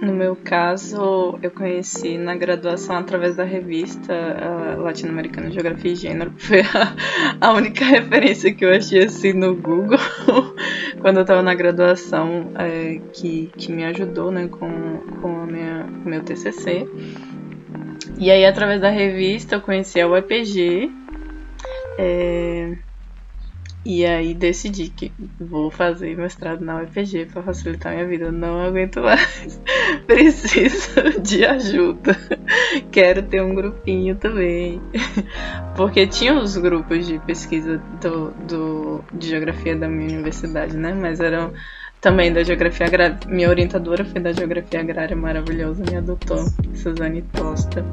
No 0.00 0.14
meu 0.14 0.34
caso, 0.34 1.38
eu 1.42 1.50
conheci 1.50 2.16
na 2.16 2.34
graduação 2.34 2.96
através 2.96 3.36
da 3.36 3.44
revista 3.44 4.14
Latino-Americana 4.78 5.48
de 5.48 5.54
Geografia 5.54 5.92
e 5.92 5.94
Gênero. 5.94 6.32
Foi 6.38 6.60
a, 6.60 6.96
a, 7.48 7.52
única 7.52 7.84
referência 7.84 8.52
que 8.52 8.64
eu 8.64 8.74
achei 8.74 9.04
assim 9.04 9.34
no 9.34 9.54
Google 9.54 9.98
quando 11.00 11.18
eu 11.18 11.22
estava 11.22 11.42
na 11.42 11.54
graduação 11.54 12.50
é, 12.58 12.98
que, 13.12 13.50
que 13.58 13.70
me 13.70 13.84
ajudou 13.84 14.30
né, 14.30 14.48
com, 14.48 14.98
com, 15.20 15.42
a 15.42 15.46
minha, 15.46 15.86
meu 16.04 16.22
TCC. 16.22 16.88
E 18.18 18.30
aí, 18.30 18.46
através 18.46 18.80
da 18.80 18.88
revista, 18.88 19.56
eu 19.56 19.60
conheci 19.60 20.00
a 20.00 20.08
UEPG. 20.08 20.90
É, 21.98 22.74
e 23.84 24.04
aí 24.04 24.34
decidi 24.34 24.90
que 24.90 25.10
vou 25.38 25.70
fazer 25.70 26.16
mestrado 26.16 26.62
na 26.62 26.82
UFG 26.82 27.26
para 27.32 27.42
facilitar 27.42 27.94
minha 27.94 28.06
vida. 28.06 28.30
não 28.30 28.60
aguento 28.60 29.00
mais. 29.00 29.60
Preciso 30.06 31.20
de 31.22 31.44
ajuda. 31.44 32.16
quero 32.92 33.22
ter 33.22 33.42
um 33.42 33.54
grupinho 33.54 34.16
também. 34.16 34.80
Porque 35.76 36.06
tinha 36.06 36.34
os 36.34 36.56
grupos 36.56 37.06
de 37.06 37.18
pesquisa 37.20 37.82
do, 38.02 38.30
do, 38.46 39.04
de 39.14 39.28
geografia 39.28 39.74
da 39.74 39.88
minha 39.88 40.10
universidade, 40.10 40.76
né? 40.76 40.92
Mas 40.92 41.18
eram 41.20 41.52
também 42.00 42.32
da 42.32 42.42
geografia 42.42 42.86
agrária. 42.86 43.18
Minha 43.26 43.48
orientadora 43.48 44.04
foi 44.04 44.20
da 44.20 44.32
geografia 44.32 44.80
agrária 44.80 45.16
maravilhosa, 45.16 45.82
me 45.88 45.96
adotou, 45.96 46.44
Suzane 46.74 47.22
Tosta. 47.22 47.84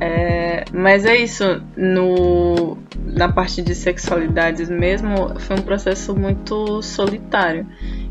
É, 0.00 0.64
mas 0.72 1.04
é 1.04 1.14
isso, 1.16 1.44
no, 1.76 2.78
na 3.04 3.30
parte 3.30 3.60
de 3.60 3.74
sexualidades 3.74 4.70
mesmo, 4.70 5.38
foi 5.38 5.56
um 5.56 5.62
processo 5.62 6.16
muito 6.16 6.80
solitário. 6.80 7.66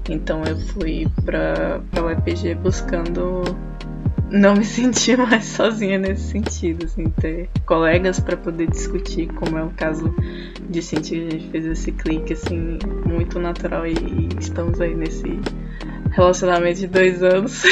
Então 0.08 0.44
eu 0.44 0.58
fui 0.58 1.08
para 1.26 1.82
o 2.02 2.10
EPG 2.12 2.54
buscando 2.56 3.42
não 4.32 4.56
me 4.56 4.64
sentir 4.66 5.18
mais 5.18 5.46
sozinha 5.46 5.98
nesse 5.98 6.30
sentido, 6.30 6.86
assim, 6.86 7.06
ter 7.10 7.50
colegas 7.66 8.20
para 8.20 8.38
poder 8.38 8.70
discutir, 8.70 9.28
como 9.34 9.58
é 9.58 9.64
o 9.64 9.72
caso 9.72 10.14
de 10.70 10.82
sentir 10.84 11.28
a 11.28 11.32
gente 11.32 11.50
fez 11.50 11.66
esse 11.66 11.92
clique 11.92 12.34
assim 12.34 12.78
muito 13.06 13.40
natural 13.40 13.88
e, 13.88 13.94
e 13.94 14.30
estamos 14.40 14.80
aí 14.80 14.94
nesse 14.94 15.40
relacionamento 16.12 16.82
de 16.82 16.88
dois 16.88 17.24
anos. 17.24 17.64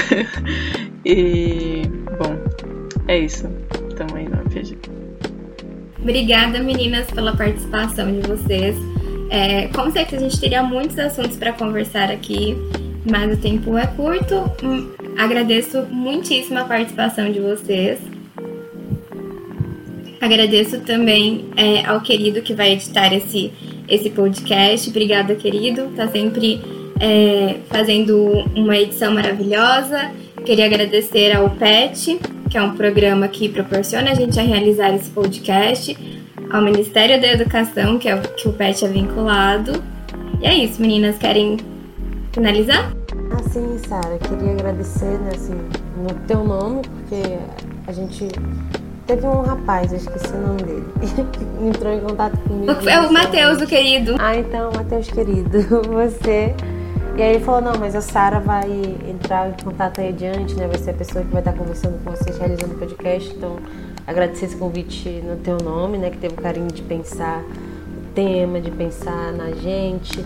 e 1.05 1.83
bom, 2.17 2.35
é 3.07 3.19
isso. 3.19 3.47
RPG. 4.59 4.77
Obrigada, 6.01 6.59
meninas, 6.59 7.07
pela 7.07 7.35
participação 7.35 8.11
de 8.11 8.27
vocês. 8.27 8.75
É, 9.29 9.67
com 9.67 9.91
certeza 9.91 10.25
a 10.25 10.29
gente 10.29 10.39
teria 10.39 10.63
muitos 10.63 10.97
assuntos 10.97 11.35
para 11.35 11.51
conversar 11.51 12.09
aqui, 12.09 12.55
mas 13.09 13.33
o 13.33 13.37
tempo 13.37 13.77
é 13.77 13.85
curto. 13.87 14.49
Hum, 14.63 14.91
agradeço 15.17 15.83
muitíssimo 15.91 16.59
a 16.59 16.63
participação 16.63 17.31
de 17.31 17.39
vocês. 17.39 17.99
Agradeço 20.19 20.79
também 20.81 21.45
é, 21.55 21.85
ao 21.85 22.01
querido 22.01 22.41
que 22.41 22.53
vai 22.53 22.73
editar 22.73 23.13
esse, 23.13 23.51
esse 23.87 24.09
podcast. 24.09 24.89
Obrigada, 24.89 25.35
querido. 25.35 25.91
Tá 25.95 26.07
sempre 26.07 26.61
é, 26.99 27.57
fazendo 27.69 28.45
uma 28.55 28.77
edição 28.77 29.13
maravilhosa. 29.13 30.11
Queria 30.45 30.65
agradecer 30.65 31.35
ao 31.35 31.49
PET, 31.49 32.17
que 32.49 32.57
é 32.57 32.61
um 32.61 32.75
programa 32.75 33.27
que 33.27 33.49
proporciona 33.49 34.11
a 34.11 34.13
gente 34.13 34.39
a 34.39 34.43
realizar 34.43 34.93
esse 34.93 35.09
podcast 35.09 35.97
ao 36.49 36.61
Ministério 36.61 37.19
da 37.19 37.27
Educação, 37.27 37.99
que 37.99 38.07
é 38.07 38.15
o 38.15 38.21
que 38.21 38.47
o 38.47 38.53
PET 38.53 38.85
é 38.85 38.87
vinculado. 38.87 39.83
E 40.41 40.45
é 40.45 40.53
isso, 40.53 40.81
meninas, 40.81 41.17
querem 41.17 41.57
finalizar? 42.31 42.93
Ah, 43.31 43.43
sim, 43.49 43.77
Sara, 43.87 44.17
queria 44.19 44.53
agradecer, 44.53 45.19
né, 45.19 45.31
assim, 45.33 45.55
no 45.97 46.13
teu 46.27 46.43
nome, 46.43 46.81
porque 46.83 47.37
a 47.87 47.91
gente 47.91 48.27
teve 49.05 49.25
um 49.25 49.41
rapaz, 49.41 49.91
eu 49.91 49.97
esqueci 49.97 50.33
o 50.33 50.47
nome 50.47 50.63
dele, 50.63 50.85
que 51.33 51.65
entrou 51.65 51.93
em 51.93 51.99
contato 51.99 52.37
comigo. 52.39 52.71
É 52.87 52.99
o 52.99 53.11
Matheus, 53.11 53.61
o 53.61 53.67
querido. 53.67 54.15
Ah, 54.19 54.35
então, 54.35 54.71
Matheus, 54.73 55.09
querido, 55.09 55.59
você. 55.91 56.53
E 57.17 57.21
aí 57.23 57.33
ele 57.33 57.43
falou, 57.43 57.61
não, 57.61 57.79
mas 57.79 57.95
a 57.95 58.01
Sara 58.01 58.39
vai 58.39 58.69
entrar 59.09 59.49
em 59.49 59.63
contato 59.63 59.99
aí 59.99 60.09
adiante, 60.09 60.53
né? 60.53 60.67
Vai 60.67 60.77
ser 60.77 60.91
a 60.91 60.93
pessoa 60.93 61.25
que 61.25 61.31
vai 61.31 61.41
estar 61.41 61.51
conversando 61.53 61.97
com 62.03 62.11
vocês, 62.11 62.37
realizando 62.37 62.75
o 62.75 62.77
podcast, 62.77 63.35
então 63.35 63.57
agradecer 64.05 64.45
esse 64.45 64.55
convite 64.55 65.09
no 65.25 65.35
teu 65.37 65.57
nome, 65.57 65.97
né? 65.97 66.11
Que 66.11 66.19
teve 66.19 66.35
o 66.35 66.37
carinho 66.37 66.67
de 66.67 66.83
pensar 66.83 67.41
o 67.41 68.13
tema, 68.13 68.61
de 68.61 68.69
pensar 68.69 69.33
na 69.33 69.49
gente. 69.49 70.23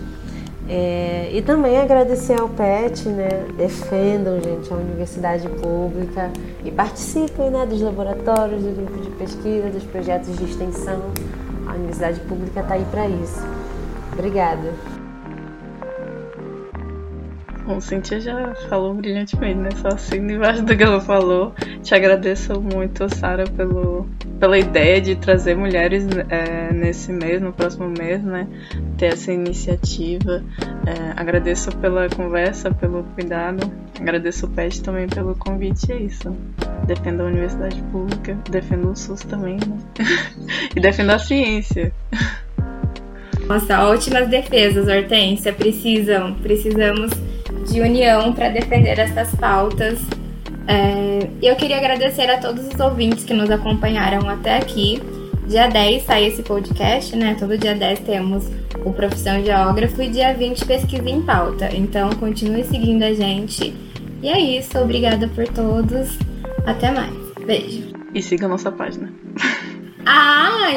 É, 0.68 1.30
e 1.32 1.40
também 1.40 1.78
agradecer 1.78 2.38
ao 2.38 2.50
PET, 2.50 3.08
né? 3.08 3.46
Defendam, 3.56 4.38
gente, 4.42 4.70
a 4.70 4.76
universidade 4.76 5.48
pública 5.48 6.30
e 6.62 6.70
participem 6.70 7.48
né, 7.48 7.64
dos 7.64 7.80
laboratórios, 7.80 8.62
do 8.62 8.76
grupo 8.76 9.00
de 9.00 9.10
pesquisa, 9.12 9.70
dos 9.70 9.84
projetos 9.84 10.36
de 10.36 10.44
extensão. 10.44 11.00
A 11.66 11.72
universidade 11.72 12.20
pública 12.20 12.60
está 12.60 12.74
aí 12.74 12.84
para 12.90 13.08
isso. 13.08 13.40
Obrigada. 14.12 15.01
Bom, 17.72 17.80
Cintia 17.80 18.20
já 18.20 18.54
falou 18.68 18.92
brilhantemente, 18.92 19.58
né? 19.58 19.70
Só 19.80 19.88
assim 19.88 20.18
embaixo 20.18 20.62
do 20.62 20.76
que 20.76 20.82
ela 20.82 21.00
falou. 21.00 21.54
Te 21.82 21.94
agradeço 21.94 22.60
muito, 22.60 23.08
Sara, 23.14 23.44
pelo, 23.44 24.06
pela 24.38 24.58
ideia 24.58 25.00
de 25.00 25.16
trazer 25.16 25.56
mulheres 25.56 26.06
é, 26.28 26.70
nesse 26.70 27.10
mês, 27.10 27.40
no 27.40 27.50
próximo 27.50 27.88
mês, 27.88 28.22
né? 28.22 28.46
Ter 28.98 29.14
essa 29.14 29.32
iniciativa. 29.32 30.44
É, 30.86 31.18
agradeço 31.18 31.74
pela 31.78 32.10
conversa, 32.10 32.70
pelo 32.70 33.04
cuidado. 33.14 33.72
Agradeço 33.98 34.44
o 34.44 34.50
PET 34.50 34.82
também 34.82 35.08
pelo 35.08 35.34
convite. 35.34 35.90
É 35.90 35.96
isso. 35.96 36.36
Defendo 36.86 37.22
a 37.22 37.24
universidade 37.24 37.80
pública, 37.84 38.36
defendo 38.50 38.90
o 38.90 38.94
SUS 38.94 39.22
também, 39.22 39.56
né? 39.56 39.78
e 40.76 40.78
defendo 40.78 41.08
a 41.08 41.18
ciência. 41.18 41.90
Nossa, 43.46 43.82
ótimas 43.88 44.28
defesas, 44.28 44.88
Hortência. 44.88 45.54
Precisam, 45.54 46.34
precisamos 46.34 47.31
de 47.66 47.80
união 47.80 48.32
para 48.32 48.48
defender 48.48 48.98
essas 48.98 49.34
pautas. 49.34 49.98
É, 50.66 51.28
eu 51.42 51.56
queria 51.56 51.78
agradecer 51.78 52.30
a 52.30 52.38
todos 52.38 52.66
os 52.66 52.78
ouvintes 52.78 53.24
que 53.24 53.34
nos 53.34 53.50
acompanharam 53.50 54.28
até 54.28 54.56
aqui. 54.56 55.02
Dia 55.46 55.66
10 55.66 56.04
sai 56.04 56.26
esse 56.26 56.42
podcast, 56.42 57.16
né? 57.16 57.36
Todo 57.38 57.58
dia 57.58 57.74
10 57.74 58.00
temos 58.00 58.48
o 58.84 58.92
Profissão 58.92 59.42
Geógrafo 59.44 60.00
e 60.02 60.08
dia 60.08 60.32
20 60.32 60.64
Pesquisa 60.64 61.08
em 61.08 61.22
Pauta. 61.22 61.68
Então 61.74 62.10
continue 62.10 62.64
seguindo 62.64 63.02
a 63.02 63.12
gente. 63.12 63.74
E 64.22 64.28
é 64.28 64.38
isso, 64.38 64.78
obrigada 64.78 65.28
por 65.28 65.46
todos. 65.48 66.16
Até 66.64 66.92
mais. 66.92 67.12
Beijo. 67.44 67.92
E 68.14 68.22
siga 68.22 68.46
a 68.46 68.48
nossa 68.48 68.70
página. 68.70 69.12
Ah, 70.06 70.68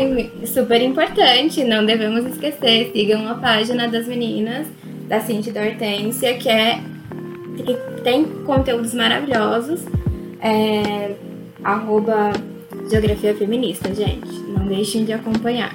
super 0.45 0.81
importante, 0.81 1.63
não 1.63 1.85
devemos 1.85 2.25
esquecer. 2.25 2.91
Sigam 2.91 3.27
a 3.27 3.35
página 3.35 3.87
das 3.87 4.07
meninas 4.07 4.67
da 5.07 5.19
Cintia 5.19 5.53
da 5.53 5.61
Hortência, 5.61 6.37
que 6.37 6.49
é 6.49 6.79
que 7.57 8.01
tem 8.01 8.25
conteúdos 8.43 8.93
maravilhosos. 8.93 9.81
É, 10.41 11.15
arroba 11.63 12.31
Geografia 12.89 13.33
Feminista, 13.35 13.93
gente. 13.93 14.31
Não 14.47 14.67
deixem 14.67 15.05
de 15.05 15.13
acompanhar. 15.13 15.73